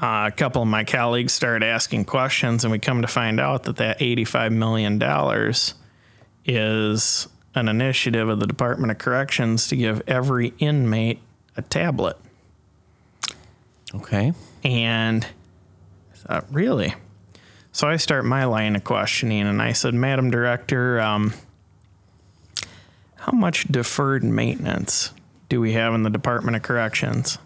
uh, 0.00 0.28
a 0.28 0.30
couple 0.30 0.62
of 0.62 0.68
my 0.68 0.84
colleagues 0.84 1.32
started 1.32 1.66
asking 1.66 2.04
questions, 2.04 2.64
and 2.64 2.70
we 2.70 2.78
come 2.78 3.02
to 3.02 3.08
find 3.08 3.40
out 3.40 3.64
that 3.64 3.76
that 3.76 3.98
$85 3.98 4.52
million 4.52 5.02
is 6.44 7.28
an 7.54 7.68
initiative 7.68 8.28
of 8.28 8.38
the 8.38 8.46
Department 8.46 8.92
of 8.92 8.98
Corrections 8.98 9.66
to 9.68 9.76
give 9.76 10.02
every 10.06 10.54
inmate 10.58 11.20
a 11.56 11.62
tablet. 11.62 12.16
Okay. 13.94 14.32
And 14.62 15.26
I 16.12 16.16
thought, 16.16 16.46
really? 16.52 16.94
So 17.72 17.88
I 17.88 17.96
start 17.96 18.24
my 18.24 18.44
line 18.44 18.76
of 18.76 18.84
questioning, 18.84 19.42
and 19.42 19.60
I 19.60 19.72
said, 19.72 19.94
Madam 19.94 20.30
Director, 20.30 21.00
um, 21.00 21.34
how 23.16 23.32
much 23.32 23.64
deferred 23.64 24.22
maintenance 24.22 25.12
do 25.48 25.60
we 25.60 25.72
have 25.72 25.94
in 25.94 26.04
the 26.04 26.10
Department 26.10 26.56
of 26.56 26.62
Corrections? 26.62 27.38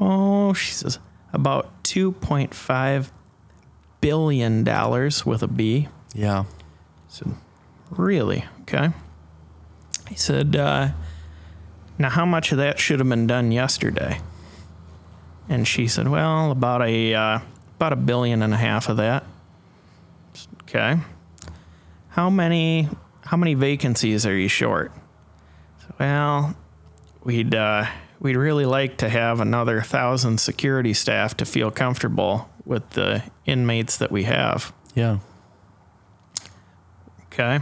Oh, 0.00 0.52
she 0.52 0.72
says, 0.72 0.98
about 1.36 1.84
$2.5 1.84 3.10
billion 4.00 4.64
with 4.64 5.42
a 5.42 5.48
B. 5.48 5.88
Yeah. 6.14 6.44
Said, 7.08 7.34
Really? 7.90 8.44
Okay. 8.62 8.90
He 10.08 10.16
said, 10.16 10.56
uh, 10.56 10.88
Now, 11.98 12.10
how 12.10 12.24
much 12.24 12.52
of 12.52 12.58
that 12.58 12.78
should 12.78 12.98
have 12.98 13.08
been 13.08 13.26
done 13.26 13.52
yesterday? 13.52 14.20
And 15.48 15.68
she 15.68 15.86
said, 15.86 16.08
Well, 16.08 16.50
about 16.50 16.82
a 16.82 17.14
uh, 17.14 17.38
about 17.76 17.92
a 17.92 17.96
billion 17.96 18.42
and 18.42 18.54
a 18.54 18.56
half 18.56 18.88
of 18.88 18.96
that. 18.96 19.24
Okay. 20.62 20.96
How 22.08 22.30
many 22.30 22.88
how 23.24 23.36
many 23.36 23.54
vacancies 23.54 24.24
are 24.24 24.34
you 24.34 24.48
short? 24.48 24.90
Well, 26.00 26.56
we'd 27.22 27.54
uh, 27.54 27.86
we'd 28.20 28.36
really 28.36 28.64
like 28.64 28.96
to 28.98 29.08
have 29.08 29.40
another 29.40 29.80
thousand 29.80 30.38
security 30.38 30.94
staff 30.94 31.36
to 31.38 31.44
feel 31.44 31.70
comfortable 31.70 32.48
with 32.64 32.90
the 32.90 33.22
inmates 33.44 33.98
that 33.98 34.10
we 34.10 34.24
have. 34.24 34.72
Yeah. 34.94 35.18
Okay. 37.26 37.60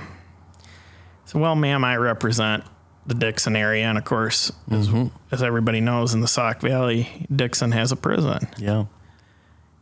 So, 1.25 1.39
well, 1.39 1.57
ma'am, 1.57 1.85
I 1.85 1.97
represent 1.97 2.65
the 3.07 3.15
Dixon 3.15 3.57
area, 3.57 3.85
and 3.85 3.99
of 3.99 4.05
course, 4.05 4.53
as, 4.71 4.89
mm-hmm. 4.89 5.15
as 5.31 5.43
everybody 5.43 5.81
knows, 5.81 6.15
in 6.15 6.21
the 6.21 6.29
Sauk 6.29 6.61
Valley, 6.61 7.27
Dixon 7.35 7.73
has 7.73 7.93
a 7.93 7.97
prison. 7.97 8.49
Yeah. 8.57 8.87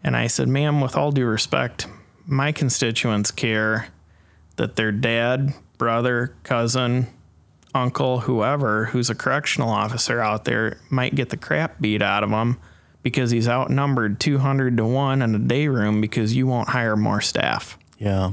And 0.03 0.17
I 0.17 0.27
said, 0.27 0.49
ma'am, 0.49 0.81
with 0.81 0.97
all 0.97 1.13
due 1.13 1.27
respect, 1.27 1.87
my 2.27 2.53
constituents 2.53 3.31
care 3.31 3.89
that 4.57 4.77
their 4.77 4.93
dad, 4.93 5.55
brother, 5.79 6.35
cousin, 6.43 7.07
uncle, 7.75 8.21
whoever 8.21 8.87
who's 8.87 9.11
a 9.11 9.15
correctional 9.15 9.71
officer 9.71 10.21
out 10.21 10.45
there 10.45 10.79
might 10.91 11.15
get 11.15 11.31
the 11.31 11.37
crap 11.37 11.81
beat 11.81 12.03
out 12.03 12.23
of 12.23 12.31
him 12.31 12.59
because 13.03 13.31
he's 13.31 13.49
outnumbered 13.49 14.21
200 14.21 14.77
to 14.77 14.85
1 14.85 15.23
in 15.23 15.35
a 15.35 15.39
day 15.39 15.69
room 15.69 16.01
because 16.01 16.35
you 16.35 16.47
won't 16.47 16.69
hire 16.69 16.97
more 16.97 17.21
staff. 17.21 17.79
Yeah. 17.99 18.33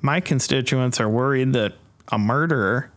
My 0.00 0.20
constituents 0.20 1.00
are 1.00 1.08
worried 1.08 1.52
that 1.52 1.74
a 2.08 2.18
murderer 2.18 2.90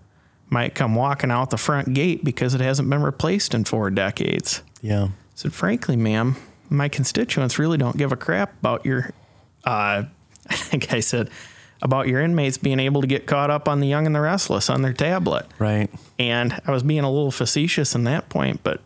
might 0.50 0.76
come 0.76 0.96
walking 0.96 1.32
out 1.32 1.50
the 1.50 1.58
front 1.58 1.94
gate 1.94 2.24
because 2.24 2.54
it 2.54 2.62
hasn't 2.62 2.90
been 2.90 3.04
replaced 3.04 3.54
in 3.54 3.66
four 3.66 3.90
decades. 3.90 4.62
Yeah. 4.82 5.06
I 5.06 5.12
said, 5.36 5.54
frankly, 5.54 5.96
ma'am, 5.96 6.36
my 6.70 6.90
constituents 6.90 7.60
really 7.60 7.78
don't 7.78 7.98
give 7.98 8.12
a 8.12 8.18
crap 8.18 8.58
about 8.60 8.86
your, 8.86 9.12
uh, 9.66 10.04
I 10.04 10.10
think 10.56 10.94
I 10.94 11.00
said, 11.00 11.30
about 11.82 12.08
your 12.08 12.22
inmates 12.22 12.58
being 12.58 12.80
able 12.80 13.02
to 13.02 13.08
get 13.08 13.26
caught 13.28 13.50
up 13.50 13.68
on 13.68 13.80
the 13.80 13.88
young 13.88 14.06
and 14.06 14.16
the 14.16 14.20
restless 14.22 14.70
on 14.70 14.82
their 14.82 14.94
tablet. 14.94 15.46
Right. 15.60 15.90
And 16.18 16.60
I 16.66 16.72
was 16.72 16.84
being 16.84 17.04
a 17.04 17.12
little 17.12 17.32
facetious 17.32 17.94
in 17.96 18.04
that 18.06 18.30
point, 18.30 18.62
but 18.64 18.82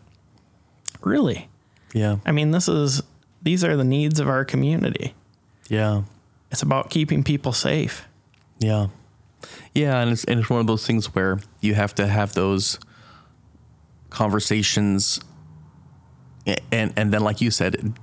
really, 1.00 1.48
Yeah. 1.94 2.16
I 2.26 2.32
mean, 2.32 2.50
this 2.50 2.68
is, 2.68 3.02
these 3.42 3.64
are 3.64 3.76
the 3.76 3.84
needs 3.84 4.20
of 4.20 4.28
our 4.28 4.44
community. 4.44 5.14
Yeah. 5.68 6.02
It's 6.50 6.62
about 6.62 6.90
keeping 6.90 7.24
people 7.24 7.52
safe. 7.52 8.06
Yeah. 8.58 8.88
Yeah, 9.74 10.00
and 10.00 10.12
it's 10.12 10.22
and 10.24 10.38
it's 10.38 10.48
one 10.50 10.60
of 10.60 10.66
those 10.68 10.86
things 10.86 11.14
where 11.14 11.40
you 11.60 11.74
have 11.74 11.94
to 11.96 12.06
have 12.06 12.34
those 12.34 12.78
conversations 14.10 15.20
and 16.70 16.92
and 16.96 17.12
then 17.12 17.22
like 17.22 17.40
you 17.40 17.50
said 17.50 17.94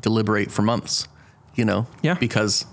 deliberate 0.00 0.50
for 0.50 0.62
months, 0.62 1.06
you 1.54 1.64
know? 1.64 1.86
Yeah. 2.02 2.14
Because 2.14 2.66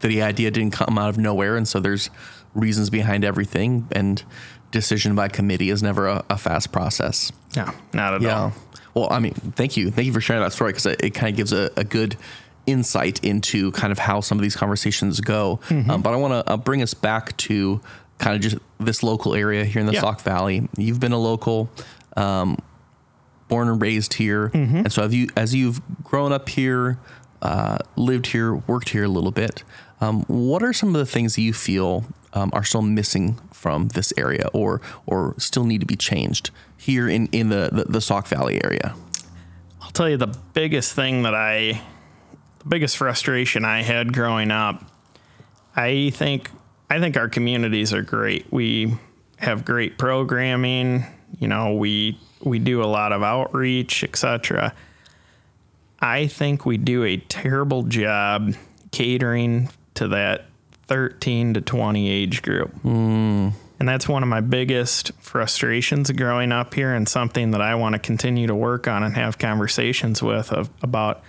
the 0.00 0.22
idea 0.22 0.50
didn't 0.50 0.72
come 0.72 0.98
out 0.98 1.08
of 1.08 1.18
nowhere 1.18 1.56
and 1.56 1.66
so 1.66 1.80
there's 1.80 2.10
reasons 2.54 2.90
behind 2.90 3.24
everything 3.24 3.86
and 3.92 4.22
decision 4.70 5.14
by 5.14 5.28
committee 5.28 5.70
is 5.70 5.82
never 5.82 6.06
a, 6.06 6.24
a 6.30 6.36
fast 6.38 6.72
process. 6.72 7.30
Yeah, 7.54 7.72
not 7.92 8.14
at 8.14 8.22
Yeah. 8.22 8.38
all. 8.40 8.52
Well, 8.94 9.08
I 9.12 9.18
mean, 9.20 9.34
thank 9.34 9.76
you. 9.76 9.90
Thank 9.90 10.06
you 10.06 10.12
for 10.12 10.20
sharing 10.22 10.42
that 10.42 10.52
story 10.52 10.70
because 10.72 10.86
it, 10.86 11.02
it 11.04 11.10
kind 11.10 11.30
of 11.30 11.36
gives 11.36 11.52
a, 11.52 11.70
a 11.76 11.84
good 11.84 12.16
insight 12.66 13.22
into 13.24 13.70
kind 13.72 13.92
of 13.92 13.98
how 13.98 14.20
some 14.20 14.38
of 14.38 14.42
these 14.42 14.56
conversations 14.56 15.20
go. 15.20 15.60
Mm-hmm. 15.68 15.90
Um, 15.90 16.02
but 16.02 16.12
I 16.14 16.16
want 16.16 16.32
to 16.46 16.52
uh, 16.52 16.56
bring 16.56 16.82
us 16.82 16.94
back 16.94 17.36
to 17.38 17.80
kind 18.18 18.34
of 18.34 18.40
just 18.42 18.56
this 18.80 19.02
local 19.02 19.34
area 19.34 19.64
here 19.64 19.80
in 19.80 19.86
the 19.86 19.92
Yeah. 19.92 20.00
Sauk 20.00 20.20
Valley. 20.22 20.66
You've 20.76 20.98
been 20.98 21.12
a 21.12 21.18
local, 21.18 21.68
um, 22.16 22.56
born 23.48 23.68
and 23.68 23.80
raised 23.80 24.14
here, 24.14 24.48
Mm-hmm. 24.48 24.76
and 24.78 24.92
so 24.92 25.02
have 25.02 25.12
you 25.14 25.28
as 25.36 25.54
you've 25.54 25.80
grown 26.02 26.32
up 26.32 26.48
here, 26.48 26.98
uh, 27.42 27.78
lived 27.96 28.26
here, 28.28 28.54
worked 28.54 28.88
here 28.88 29.04
a 29.04 29.08
little 29.08 29.30
bit. 29.30 29.62
Um, 30.00 30.22
what 30.24 30.62
are 30.62 30.72
some 30.72 30.90
of 30.90 30.98
the 30.98 31.06
things 31.06 31.36
that 31.36 31.42
you 31.42 31.52
feel 31.52 32.04
um, 32.32 32.50
are 32.52 32.64
still 32.64 32.82
missing 32.82 33.38
from 33.52 33.88
this 33.88 34.12
area, 34.16 34.48
or 34.52 34.80
or 35.06 35.34
still 35.38 35.64
need 35.64 35.80
to 35.80 35.86
be 35.86 35.96
changed 35.96 36.50
here 36.76 37.08
in 37.08 37.26
in 37.28 37.48
the 37.48 37.70
the, 37.72 37.84
the 37.84 38.00
Sauk 38.00 38.26
Valley 38.28 38.62
area? 38.62 38.94
I'll 39.80 39.90
tell 39.90 40.08
you 40.08 40.16
the 40.16 40.36
biggest 40.52 40.92
thing 40.92 41.22
that 41.22 41.34
I, 41.34 41.80
the 42.58 42.68
biggest 42.68 42.96
frustration 42.96 43.64
I 43.64 43.82
had 43.82 44.12
growing 44.12 44.50
up. 44.50 44.84
I 45.74 46.10
think 46.10 46.50
I 46.90 47.00
think 47.00 47.16
our 47.16 47.28
communities 47.28 47.92
are 47.92 48.02
great. 48.02 48.52
We 48.52 48.94
have 49.38 49.64
great 49.64 49.98
programming. 49.98 51.04
You 51.38 51.48
know, 51.48 51.74
we 51.74 52.18
we 52.42 52.58
do 52.58 52.82
a 52.82 52.86
lot 52.86 53.12
of 53.12 53.22
outreach, 53.22 54.04
etc. 54.04 54.74
I 56.00 56.26
think 56.26 56.66
we 56.66 56.76
do 56.76 57.04
a 57.04 57.16
terrible 57.16 57.82
job 57.82 58.54
catering 58.92 59.70
to 59.96 60.08
that 60.08 60.46
13 60.86 61.54
to 61.54 61.60
20 61.60 62.08
age 62.08 62.42
group. 62.42 62.72
Hmm. 62.82 63.48
And 63.78 63.86
that's 63.86 64.08
one 64.08 64.22
of 64.22 64.28
my 64.28 64.40
biggest 64.40 65.12
frustrations 65.18 66.10
growing 66.12 66.50
up 66.50 66.72
here 66.72 66.94
and 66.94 67.06
something 67.06 67.50
that 67.50 67.60
I 67.60 67.74
want 67.74 67.92
to 67.92 67.98
continue 67.98 68.46
to 68.46 68.54
work 68.54 68.88
on 68.88 69.02
and 69.02 69.14
have 69.16 69.38
conversations 69.38 70.22
with 70.22 70.50
of, 70.50 70.70
about 70.82 71.22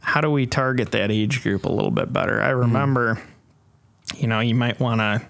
how 0.00 0.20
do 0.20 0.30
we 0.30 0.46
target 0.46 0.90
that 0.90 1.10
age 1.12 1.42
group 1.42 1.64
a 1.64 1.72
little 1.72 1.92
bit 1.92 2.12
better? 2.12 2.40
I 2.40 2.52
hmm. 2.52 2.60
remember, 2.60 3.22
you 4.16 4.26
know, 4.26 4.40
you 4.40 4.54
might 4.54 4.80
want 4.80 5.00
to 5.00 5.22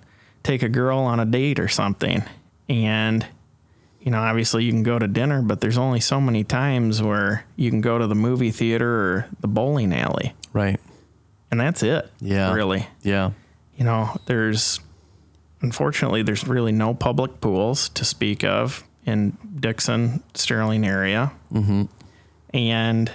take 0.42 0.62
a 0.62 0.68
girl 0.68 1.00
on 1.00 1.20
a 1.20 1.24
date 1.24 1.58
or 1.58 1.68
something, 1.68 2.22
and 2.68 3.26
you 4.00 4.10
know, 4.10 4.20
obviously 4.20 4.64
you 4.64 4.70
can 4.70 4.82
go 4.82 4.98
to 4.98 5.08
dinner, 5.08 5.40
but 5.40 5.62
there's 5.62 5.78
only 5.78 5.98
so 5.98 6.20
many 6.20 6.44
times 6.44 7.02
where 7.02 7.46
you 7.56 7.70
can 7.70 7.80
go 7.80 7.96
to 7.96 8.06
the 8.06 8.14
movie 8.14 8.50
theater 8.50 8.88
or 8.88 9.28
the 9.40 9.48
bowling 9.48 9.94
alley, 9.94 10.34
Right. 10.52 10.78
And 11.54 11.60
that's 11.60 11.84
it. 11.84 12.10
Yeah. 12.20 12.52
really. 12.52 12.84
Yeah. 13.02 13.30
You 13.76 13.84
know, 13.84 14.16
there's 14.26 14.80
unfortunately 15.60 16.22
there's 16.22 16.46
really 16.48 16.72
no 16.72 16.94
public 16.94 17.40
pools 17.40 17.88
to 17.90 18.04
speak 18.04 18.42
of 18.42 18.82
in 19.06 19.36
Dixon, 19.60 20.22
Sterling 20.34 20.84
area, 20.84 21.30
mm-hmm. 21.52 21.84
and 22.52 23.12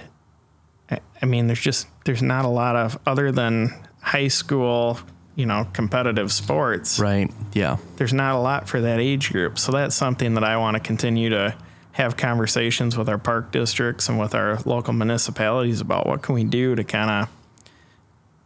I- 0.90 1.00
I 1.20 1.26
mean, 1.26 1.48
there's 1.48 1.60
just 1.60 1.86
there's 2.06 2.22
not 2.22 2.44
a 2.46 2.48
lot 2.48 2.76
of 2.76 2.98
other 3.06 3.30
than 3.30 3.74
high 4.00 4.28
school, 4.28 4.98
you 5.36 5.44
know, 5.44 5.66
competitive 5.74 6.32
sports 6.32 6.98
Right. 6.98 7.30
Yeah. 7.52 7.76
there's 7.96 8.14
not 8.14 8.34
a 8.34 8.38
lot 8.38 8.68
for 8.70 8.80
that 8.80 9.00
age 9.00 9.30
group. 9.32 9.58
So 9.58 9.70
that's 9.72 9.94
something 9.94 10.32
that 10.34 10.44
I 10.44 10.56
want 10.56 10.76
to 10.76 10.80
continue 10.80 11.28
to 11.30 11.54
have 11.92 12.16
conversations 12.16 12.96
with 12.96 13.08
our 13.10 13.18
park 13.18 13.52
districts 13.52 14.08
and 14.08 14.18
with 14.18 14.34
our 14.34 14.58
local 14.64 14.94
municipalities 14.94 15.80
about 15.82 16.06
what 16.06 16.22
can 16.22 16.34
we 16.34 16.44
do 16.44 16.74
to 16.74 16.84
kind 16.84 17.10
of 17.10 17.28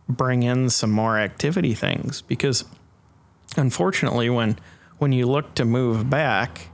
bring 0.08 0.42
in 0.42 0.70
some 0.70 0.90
more 0.90 1.18
activity 1.18 1.74
things 1.74 2.22
because 2.22 2.64
unfortunately 3.56 4.28
when 4.28 4.58
when 4.98 5.12
you 5.12 5.26
look 5.26 5.54
to 5.54 5.64
move 5.64 6.08
back 6.08 6.68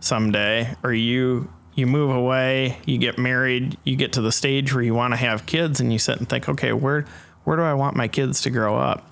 someday 0.00 0.74
or 0.82 0.92
you 0.92 1.50
you 1.74 1.86
move 1.86 2.10
away, 2.10 2.78
you 2.86 2.98
get 2.98 3.18
married, 3.18 3.76
you 3.84 3.96
get 3.96 4.12
to 4.12 4.20
the 4.20 4.30
stage 4.30 4.72
where 4.72 4.82
you 4.82 4.94
want 4.94 5.12
to 5.12 5.16
have 5.16 5.44
kids 5.44 5.80
and 5.80 5.92
you 5.92 5.98
sit 5.98 6.18
and 6.18 6.28
think, 6.28 6.48
okay, 6.48 6.72
where 6.72 7.04
where 7.44 7.56
do 7.56 7.62
I 7.62 7.74
want 7.74 7.96
my 7.96 8.08
kids 8.08 8.40
to 8.42 8.50
grow 8.50 8.76
up? 8.76 9.10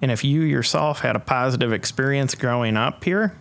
And 0.00 0.10
if 0.10 0.24
you 0.24 0.40
yourself 0.40 1.00
had 1.00 1.14
a 1.14 1.20
positive 1.20 1.72
experience 1.72 2.34
growing 2.34 2.76
up 2.76 3.04
here, 3.04 3.36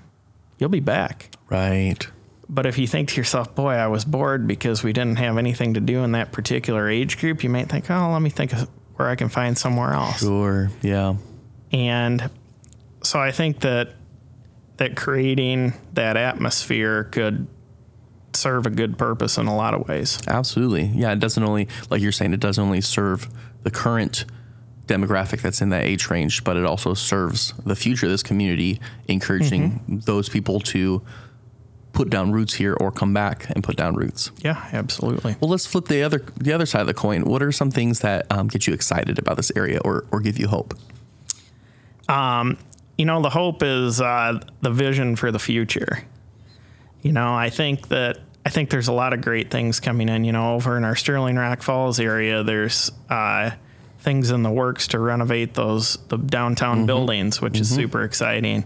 you'll 0.60 0.70
be 0.70 0.80
back. 0.80 1.36
Right. 1.50 2.06
But 2.48 2.66
if 2.66 2.78
you 2.78 2.86
think 2.86 3.10
to 3.10 3.16
yourself, 3.16 3.56
boy, 3.56 3.72
I 3.72 3.88
was 3.88 4.06
bored 4.06 4.46
because 4.46 4.84
we 4.84 4.94
didn't 4.94 5.16
have 5.16 5.38
anything 5.38 5.74
to 5.74 5.80
do 5.80 6.04
in 6.04 6.12
that 6.12 6.32
particular 6.32 6.90
age 6.90 7.18
group, 7.18 7.44
you 7.44 7.50
might 7.50 7.70
think, 7.70 7.90
oh, 7.90 8.12
let 8.12 8.22
me 8.22 8.30
think 8.30 8.54
of 8.54 8.70
where 8.96 9.10
I 9.10 9.16
can 9.16 9.30
find 9.30 9.58
somewhere 9.58 9.94
else. 9.94 10.20
Sure. 10.20 10.70
Yeah. 10.82 11.16
And 11.72 12.30
so 13.04 13.20
I 13.20 13.32
think 13.32 13.62
that 13.62 13.94
that 14.78 14.96
creating 14.96 15.74
that 15.94 16.18
atmosphere 16.18 17.06
could 17.06 17.48
serve 18.34 18.66
a 18.66 18.70
good 18.70 18.98
purpose 18.98 19.38
in 19.38 19.48
a 19.48 19.56
lot 19.56 19.74
of 19.74 19.88
ways. 19.88 20.20
Absolutely. 20.28 20.86
Yeah. 20.86 21.12
It 21.12 21.20
doesn't 21.20 21.44
only, 21.44 21.68
like 21.90 22.02
you're 22.02 22.12
saying, 22.12 22.34
it 22.34 22.40
doesn't 22.40 22.64
only 22.64 22.82
serve 22.82 23.30
the 23.64 23.72
current 23.72 24.26
demographic 24.88 25.42
that's 25.42 25.62
in 25.62 25.70
that 25.70 25.84
age 25.84 26.10
range, 26.10 26.44
but 26.44 26.58
it 26.58 26.66
also 26.66 26.94
serves 26.94 27.54
the 27.66 27.76
future 27.76 28.08
of 28.08 28.12
this 28.12 28.24
community, 28.24 28.80
encouraging 29.08 29.72
mm-hmm. 29.72 30.00
those 30.00 30.28
people 30.30 30.60
to 30.60 31.02
put 32.02 32.10
down 32.10 32.32
roots 32.32 32.56
here 32.56 32.74
or 32.80 32.92
come 32.92 33.14
back 33.14 33.48
and 33.52 33.64
put 33.64 33.76
down 33.76 33.94
roots. 33.94 34.32
Yeah, 34.42 34.68
absolutely. 34.74 35.36
Well, 35.40 35.52
let's 35.52 35.68
flip 35.68 35.86
the 35.86 36.02
other 36.02 36.26
the 36.36 36.52
other 36.52 36.66
side 36.66 36.82
of 36.82 36.88
the 36.88 36.96
coin. 36.96 37.26
What 37.26 37.44
are 37.44 37.52
some 37.52 37.70
things 37.70 38.00
that 38.00 38.26
um, 38.32 38.48
get 38.48 38.66
you 38.66 38.74
excited 38.74 39.20
about 39.20 39.38
this 39.38 39.52
area 39.56 39.80
or 39.86 40.06
or 40.12 40.20
give 40.20 40.40
you 40.40 40.48
hope? 40.48 40.74
Um, 42.10 42.58
you 42.98 43.06
know, 43.06 43.22
the 43.22 43.30
hope 43.30 43.62
is 43.62 44.02
uh, 44.02 44.40
the 44.62 44.72
vision 44.72 45.16
for 45.16 45.32
the 45.32 45.38
future. 45.38 46.04
You 47.04 47.12
know, 47.12 47.36
I 47.36 47.52
think 47.52 47.90
that 47.90 48.18
I 48.48 48.50
think 48.50 48.72
there's 48.72 48.88
a 48.88 48.94
lot 48.94 49.14
of 49.14 49.22
great 49.22 49.52
things 49.52 49.80
coming 49.80 50.10
in. 50.10 50.24
You 50.24 50.32
know, 50.32 50.56
over 50.56 50.78
in 50.78 50.84
our 50.84 50.96
Sterling 50.96 51.36
Rock 51.36 51.62
Falls 51.62 52.00
area, 52.00 52.42
there's 52.42 52.92
uh, 53.12 53.52
things 54.00 54.32
in 54.32 54.42
the 54.42 54.50
works 54.50 54.88
to 54.88 55.00
renovate 55.00 55.54
those 55.54 56.00
the 56.08 56.18
downtown 56.18 56.88
buildings, 56.88 57.40
which 57.40 57.60
is 57.60 57.70
super 57.70 58.02
exciting. 58.02 58.66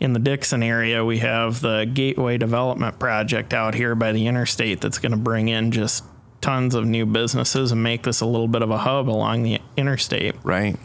In 0.00 0.14
the 0.14 0.18
Dixon 0.18 0.62
area, 0.62 1.04
we 1.04 1.18
have 1.18 1.60
the 1.60 1.84
Gateway 1.84 2.38
Development 2.38 2.98
Project 2.98 3.52
out 3.52 3.74
here 3.74 3.94
by 3.94 4.12
the 4.12 4.26
interstate 4.26 4.80
that's 4.80 4.98
going 4.98 5.12
to 5.12 5.18
bring 5.18 5.48
in 5.48 5.72
just 5.72 6.04
tons 6.40 6.74
of 6.74 6.86
new 6.86 7.04
businesses 7.04 7.70
and 7.70 7.82
make 7.82 8.04
this 8.04 8.22
a 8.22 8.26
little 8.26 8.48
bit 8.48 8.62
of 8.62 8.70
a 8.70 8.78
hub 8.78 9.10
along 9.10 9.42
the 9.42 9.60
interstate. 9.76 10.34
Right. 10.42 10.78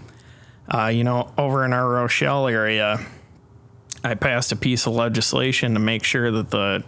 Uh, 0.67 0.87
you 0.87 1.05
know, 1.05 1.31
over 1.37 1.63
in 1.63 1.71
our 1.71 1.87
Rochelle 1.87 2.49
area, 2.49 3.05
I 4.03 4.15
passed 4.15 4.51
a 4.51 4.55
piece 4.57 4.85
of 4.85 4.93
legislation 4.93 5.73
to 5.75 5.79
make 5.79 6.03
sure 6.03 6.29
that 6.31 6.51
the 6.51 6.83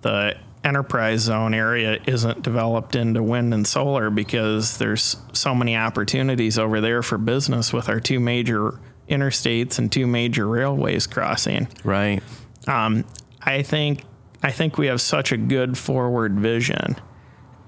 the 0.00 0.38
enterprise 0.64 1.20
zone 1.20 1.52
area 1.52 1.98
isn't 2.06 2.42
developed 2.42 2.94
into 2.94 3.22
wind 3.22 3.52
and 3.52 3.66
solar 3.66 4.08
because 4.08 4.78
there's 4.78 5.16
so 5.32 5.54
many 5.54 5.76
opportunities 5.76 6.58
over 6.58 6.80
there 6.80 7.02
for 7.02 7.18
business 7.18 7.72
with 7.72 7.88
our 7.88 8.00
two 8.00 8.18
major 8.20 8.78
interstates 9.10 9.78
and 9.78 9.90
two 9.90 10.06
major 10.06 10.46
railways 10.46 11.06
crossing. 11.06 11.68
Right. 11.84 12.22
Um, 12.66 13.04
I 13.42 13.62
think 13.62 14.04
I 14.42 14.50
think 14.52 14.78
we 14.78 14.86
have 14.86 15.00
such 15.00 15.32
a 15.32 15.36
good 15.36 15.76
forward 15.76 16.38
vision, 16.40 16.96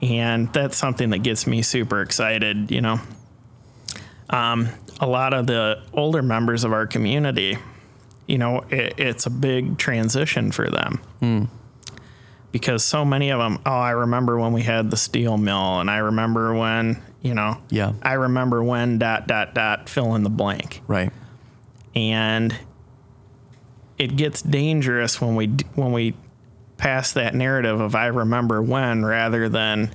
and 0.00 0.52
that's 0.52 0.76
something 0.76 1.10
that 1.10 1.18
gets 1.18 1.46
me 1.46 1.60
super 1.62 2.00
excited. 2.00 2.70
You 2.70 2.80
know, 2.80 3.00
um, 4.30 4.68
a 5.00 5.06
lot 5.06 5.34
of 5.34 5.46
the 5.46 5.82
older 5.92 6.22
members 6.22 6.64
of 6.64 6.72
our 6.72 6.86
community, 6.86 7.58
you 8.26 8.38
know, 8.38 8.60
it, 8.70 8.94
it's 8.98 9.26
a 9.26 9.30
big 9.30 9.76
transition 9.78 10.52
for 10.52 10.68
them. 10.70 11.48
Because 12.52 12.84
so 12.84 13.02
many 13.04 13.30
of 13.30 13.38
them, 13.38 13.60
oh, 13.64 13.70
I 13.70 13.90
remember 13.92 14.38
when 14.38 14.52
we 14.52 14.60
had 14.62 14.90
the 14.90 14.96
steel 14.96 15.38
mill, 15.38 15.80
and 15.80 15.90
I 15.90 15.98
remember 15.98 16.54
when, 16.54 17.02
you 17.22 17.32
know, 17.34 17.56
Yeah. 17.70 17.94
I 18.02 18.12
remember 18.14 18.62
when 18.62 18.98
dot 18.98 19.26
dot 19.26 19.54
dot 19.54 19.88
fill 19.88 20.14
in 20.14 20.22
the 20.22 20.28
blank 20.30 20.82
Right. 20.86 21.10
And 21.94 22.56
it 23.98 24.16
gets 24.16 24.42
dangerous 24.42 25.20
when 25.20 25.36
we 25.36 25.48
when 25.74 25.92
we 25.92 26.14
pass 26.76 27.12
that 27.12 27.34
narrative 27.34 27.80
of 27.80 27.94
I 27.94 28.06
remember 28.06 28.60
when 28.62 29.04
rather 29.04 29.48
than 29.48 29.94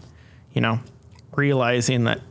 you 0.53 0.61
know 0.61 0.79
realizing 1.35 2.05
that 2.05 2.21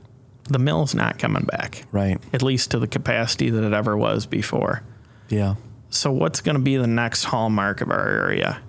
the 0.49 0.59
mill's 0.59 0.95
not 0.95 1.19
coming 1.19 1.45
back 1.45 1.85
Right. 1.93 2.19
at 2.33 2.43
least 2.43 2.71
to 2.71 2.79
the 2.79 2.87
capacity 2.87 3.51
that 3.51 3.65
it 3.65 3.73
ever 3.73 3.97
was 3.97 4.27
before. 4.27 4.83
Yeah. 5.29 5.57
So 5.91 6.13
what's 6.13 6.41
going 6.41 6.57
to 6.57 6.63
be 6.63 6.77
the 6.77 6.87
next 6.87 7.25
hallmark 7.25 7.81
of 7.81 7.91
our 7.91 8.09
area? 8.09 8.61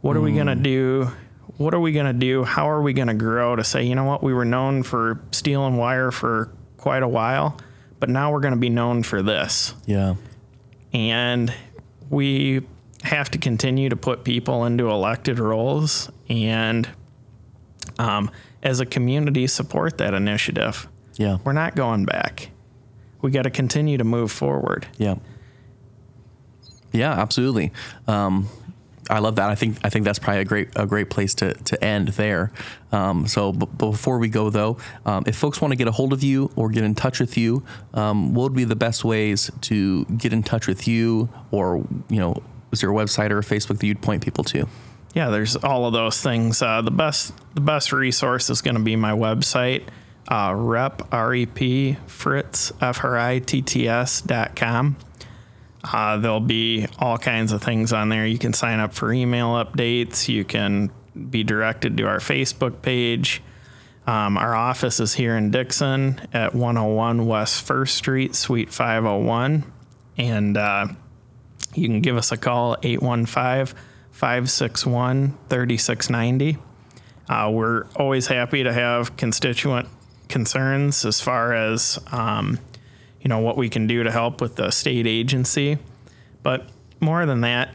What 0.00 0.16
are 0.16 0.20
we 0.20 0.32
going 0.32 0.46
to 0.46 0.54
hmm. 0.54 0.62
do? 0.62 1.10
What 1.56 1.74
are 1.74 1.80
we 1.80 1.92
going 1.92 2.06
to 2.06 2.12
do? 2.12 2.44
How 2.44 2.68
are 2.68 2.82
we 2.82 2.92
going 2.92 3.08
to 3.08 3.14
grow 3.14 3.56
to 3.56 3.64
say, 3.64 3.84
you 3.84 3.94
know 3.94 4.04
what, 4.04 4.22
we 4.22 4.34
were 4.34 4.44
known 4.44 4.82
for 4.82 5.20
steel 5.32 5.66
and 5.66 5.78
wire 5.78 6.10
for 6.10 6.52
quite 6.76 7.02
a 7.02 7.08
while, 7.08 7.58
but 8.00 8.08
now 8.08 8.30
we're 8.32 8.40
going 8.40 8.54
to 8.54 8.60
be 8.60 8.68
known 8.70 9.02
for 9.02 9.22
this 9.22 9.74
Yeah. 9.86 10.14
and 10.92 11.52
we 12.10 12.62
have 13.02 13.30
to 13.32 13.38
continue 13.38 13.88
to 13.88 13.96
put 13.96 14.24
people 14.24 14.64
into 14.64 14.88
elected 14.90 15.38
roles 15.38 16.10
and 16.28 16.88
um, 17.98 18.30
as 18.62 18.80
a 18.80 18.86
community 18.86 19.46
support 19.46 19.98
that 19.98 20.14
initiative 20.14 20.88
Yeah. 21.16 21.38
we're 21.44 21.52
not 21.52 21.74
going 21.76 22.04
back 22.04 22.50
we 23.22 23.30
got 23.30 23.42
to 23.42 23.50
continue 23.50 23.96
to 23.98 24.04
move 24.04 24.30
forward 24.32 24.86
Yeah. 24.98 25.16
Yeah, 26.92 27.12
absolutely. 27.12 27.72
Um, 28.06 28.48
I 29.08 29.20
love 29.20 29.36
that. 29.36 29.48
I 29.48 29.54
think 29.54 29.78
I 29.84 29.90
think 29.90 30.04
that's 30.04 30.18
probably 30.18 30.40
a 30.40 30.44
great 30.44 30.68
a 30.76 30.86
great 30.86 31.10
place 31.10 31.34
to, 31.34 31.54
to 31.54 31.84
end 31.84 32.08
there. 32.08 32.52
Um, 32.92 33.26
so 33.26 33.52
b- 33.52 33.66
before 33.76 34.18
we 34.18 34.28
go 34.28 34.50
though, 34.50 34.78
um, 35.04 35.24
if 35.26 35.36
folks 35.36 35.60
want 35.60 35.72
to 35.72 35.76
get 35.76 35.88
a 35.88 35.92
hold 35.92 36.12
of 36.12 36.22
you 36.22 36.50
or 36.56 36.68
get 36.70 36.84
in 36.84 36.94
touch 36.94 37.20
with 37.20 37.36
you, 37.36 37.64
um, 37.94 38.34
what 38.34 38.44
would 38.44 38.54
be 38.54 38.64
the 38.64 38.76
best 38.76 39.04
ways 39.04 39.50
to 39.62 40.04
get 40.06 40.32
in 40.32 40.42
touch 40.42 40.66
with 40.66 40.88
you? 40.88 41.28
Or 41.50 41.86
you 42.08 42.18
know, 42.18 42.42
is 42.72 42.80
there 42.80 42.90
a 42.90 42.94
website 42.94 43.30
or 43.30 43.38
a 43.38 43.42
Facebook 43.42 43.78
that 43.78 43.86
you'd 43.86 44.02
point 44.02 44.24
people 44.24 44.44
to? 44.44 44.68
yeah 45.16 45.30
there's 45.30 45.56
all 45.56 45.86
of 45.86 45.94
those 45.94 46.20
things 46.20 46.60
uh, 46.62 46.82
the 46.82 46.90
best 46.90 47.32
the 47.54 47.60
best 47.60 47.90
resource 47.90 48.50
is 48.50 48.60
going 48.60 48.76
to 48.76 48.82
be 48.82 48.94
my 48.94 49.12
website 49.12 49.82
uh, 50.28 50.52
rep 50.54 51.10
rep 51.10 51.58
fritts 52.06 52.72
f-r-i-t-t-s 52.82 54.20
dot 54.20 54.54
com 54.54 54.96
Uh, 55.92 56.16
there'll 56.16 56.40
be 56.40 56.86
all 56.98 57.18
kinds 57.18 57.52
of 57.52 57.62
things 57.62 57.92
on 57.92 58.08
there. 58.08 58.26
You 58.26 58.38
can 58.38 58.52
sign 58.52 58.80
up 58.80 58.92
for 58.94 59.12
email 59.12 59.50
updates. 59.50 60.28
You 60.28 60.44
can 60.44 60.90
be 61.30 61.44
directed 61.44 61.96
to 61.96 62.06
our 62.06 62.18
Facebook 62.18 62.82
page. 62.82 63.42
Um, 64.06 64.36
our 64.36 64.54
office 64.54 65.00
is 65.00 65.14
here 65.14 65.36
in 65.36 65.50
Dixon 65.50 66.20
at 66.32 66.54
101 66.54 67.26
West 67.26 67.62
First 67.64 67.96
Street, 67.96 68.34
Suite 68.34 68.72
501. 68.72 69.64
And 70.18 70.56
uh, 70.56 70.88
you 71.74 71.88
can 71.88 72.00
give 72.00 72.16
us 72.16 72.32
a 72.32 72.36
call, 72.36 72.76
815 72.82 73.76
561 74.12 75.36
3690. 75.48 76.58
Uh, 77.28 77.50
We're 77.52 77.86
always 77.96 78.28
happy 78.28 78.62
to 78.62 78.72
have 78.72 79.16
constituent 79.16 79.88
concerns 80.28 81.04
as 81.04 81.20
far 81.20 81.52
as 81.52 81.98
um, 82.12 82.58
you 83.26 83.28
know 83.28 83.40
what 83.40 83.56
we 83.56 83.68
can 83.68 83.88
do 83.88 84.04
to 84.04 84.10
help 84.12 84.40
with 84.40 84.54
the 84.54 84.70
state 84.70 85.04
agency. 85.04 85.78
But 86.44 86.68
more 87.00 87.26
than 87.26 87.40
that, 87.40 87.74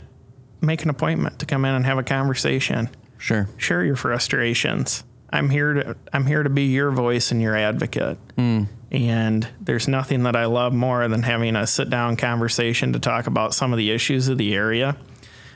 make 0.62 0.82
an 0.84 0.90
appointment 0.90 1.40
to 1.40 1.46
come 1.46 1.66
in 1.66 1.76
and 1.76 1.86
have 1.86 1.98
a 1.98 2.04
conversation. 2.04 2.88
Sure. 3.18 3.50
Share 3.58 3.84
your 3.84 3.98
frustrations. 3.98 5.04
I'm 5.30 5.50
here 5.50 5.74
to 5.74 5.98
I'm 6.14 6.26
here 6.26 6.42
to 6.42 6.50
be 6.50 6.68
your 6.68 6.90
voice 6.92 7.34
and 7.34 7.42
your 7.42 7.58
advocate. 7.58 8.18
Mm. 8.38 8.70
And 8.92 9.46
there's 9.60 9.90
nothing 9.90 10.24
that 10.24 10.38
I 10.38 10.46
love 10.46 10.72
more 10.72 11.06
than 11.10 11.24
having 11.24 11.58
a 11.58 11.68
sit 11.68 11.90
down 11.90 12.16
conversation 12.16 12.94
to 12.94 13.00
talk 13.00 13.28
about 13.28 13.54
some 13.54 13.74
of 13.74 13.78
the 13.78 13.92
issues 13.92 14.30
of 14.30 14.38
the 14.38 14.54
area. 14.56 14.96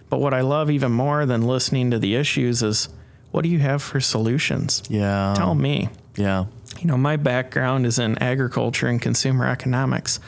But 0.09 0.19
what 0.19 0.33
I 0.33 0.41
love 0.41 0.69
even 0.69 0.91
more 0.91 1.25
than 1.25 1.43
listening 1.43 1.91
to 1.91 1.99
the 1.99 2.15
issues 2.15 2.61
is 2.61 2.89
what 3.31 3.43
do 3.43 3.49
you 3.49 3.59
have 3.59 3.81
for 3.81 4.01
solutions? 4.01 4.83
Yeah. 4.89 5.35
Tell 5.37 5.55
me. 5.55 5.87
Yeah. 6.17 6.47
You 6.79 6.87
know, 6.87 6.97
my 6.97 7.15
background 7.15 7.85
is 7.85 7.99
in 7.99 8.17
agriculture 8.19 8.87
and 8.87 9.01
consumer 9.01 9.47
economics. 9.47 10.19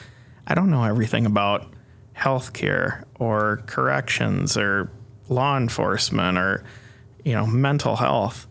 I 0.46 0.56
don't 0.56 0.70
know 0.70 0.84
everything 0.84 1.26
about 1.26 1.68
healthcare 2.16 3.04
or 3.20 3.64
corrections 3.68 4.58
or 4.58 4.90
law 5.30 5.58
enforcement 5.58 6.38
or, 6.38 6.64
you 7.24 7.34
know, 7.34 7.46
mental 7.46 7.98
health. 7.98 8.48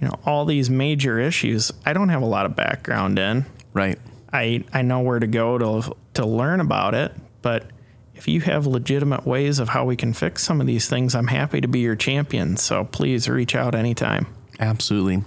You 0.00 0.08
know, 0.08 0.18
all 0.24 0.44
these 0.44 0.70
major 0.70 1.18
issues 1.18 1.72
I 1.84 1.92
don't 1.92 2.08
have 2.08 2.22
a 2.22 2.26
lot 2.26 2.46
of 2.46 2.56
background 2.56 3.18
in. 3.18 3.44
Right. 3.74 3.98
I, 4.32 4.64
I 4.72 4.82
know 4.82 5.00
where 5.00 5.18
to 5.18 5.26
go 5.26 5.58
to, 5.58 5.96
to 6.14 6.24
learn 6.24 6.60
about 6.60 6.94
it, 6.94 7.12
but 7.42 7.66
if 8.14 8.28
you 8.28 8.40
have 8.42 8.66
legitimate 8.66 9.26
ways 9.26 9.58
of 9.58 9.70
how 9.70 9.84
we 9.84 9.96
can 9.96 10.12
fix 10.12 10.42
some 10.44 10.60
of 10.60 10.66
these 10.66 10.88
things, 10.88 11.14
I'm 11.14 11.26
happy 11.26 11.60
to 11.60 11.68
be 11.68 11.80
your 11.80 11.96
champion. 11.96 12.56
So 12.56 12.84
please 12.84 13.28
reach 13.28 13.54
out 13.54 13.74
anytime. 13.74 14.26
Absolutely. 14.60 15.24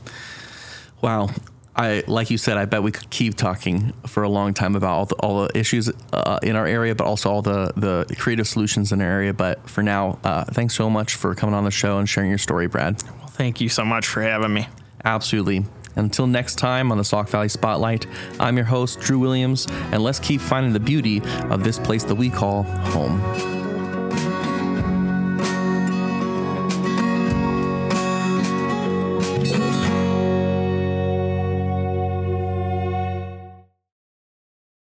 Wow. 1.02 1.30
I 1.76 2.04
like 2.08 2.30
you 2.30 2.38
said. 2.38 2.58
I 2.58 2.66
bet 2.66 2.84
we 2.84 2.92
could 2.92 3.10
keep 3.10 3.36
talking 3.36 3.94
for 4.06 4.24
a 4.24 4.30
long 4.30 4.54
time 4.54 4.76
about 4.76 4.92
all 4.92 5.06
the, 5.06 5.16
all 5.16 5.48
the 5.48 5.58
issues 5.58 5.90
uh, 6.12 6.40
in 6.44 6.56
our 6.56 6.68
area, 6.68 6.94
but 6.94 7.06
also 7.06 7.32
all 7.32 7.42
the 7.42 7.74
the 7.76 8.16
creative 8.18 8.48
solutions 8.48 8.92
in 8.92 9.02
our 9.02 9.08
area. 9.08 9.34
But 9.34 9.68
for 9.70 9.82
now, 9.82 10.20
uh, 10.24 10.46
thanks 10.46 10.76
so 10.76 10.90
much 10.90 11.16
for 11.16 11.34
coming 11.34 11.56
on 11.56 11.64
the 11.64 11.72
show 11.72 11.98
and 11.98 12.08
sharing 12.08 12.30
your 12.30 12.38
story, 12.38 12.68
Brad. 12.68 13.02
Well, 13.04 13.28
thank 13.28 13.60
you 13.60 13.70
so 13.70 13.84
much 13.84 14.08
for 14.08 14.22
having 14.22 14.54
me. 14.54 14.68
Absolutely. 15.04 15.66
Until 15.96 16.28
next 16.28 16.56
time 16.56 16.92
on 16.92 16.98
the 16.98 17.04
Sauk 17.04 17.30
Valley 17.30 17.50
Spotlight, 17.50 18.08
I'm 18.40 18.58
your 18.58 18.66
host, 18.66 19.00
Drew 19.00 19.20
Williams, 19.20 19.68
and 19.92 20.04
let's 20.04 20.20
keep 20.20 20.42
finding 20.42 20.74
the 20.74 20.80
beauty 20.80 21.22
of 21.50 21.64
this 21.64 21.78
place 21.78 22.04
that 22.06 22.16
we 22.16 22.30
call 22.30 22.64
home. 22.64 23.63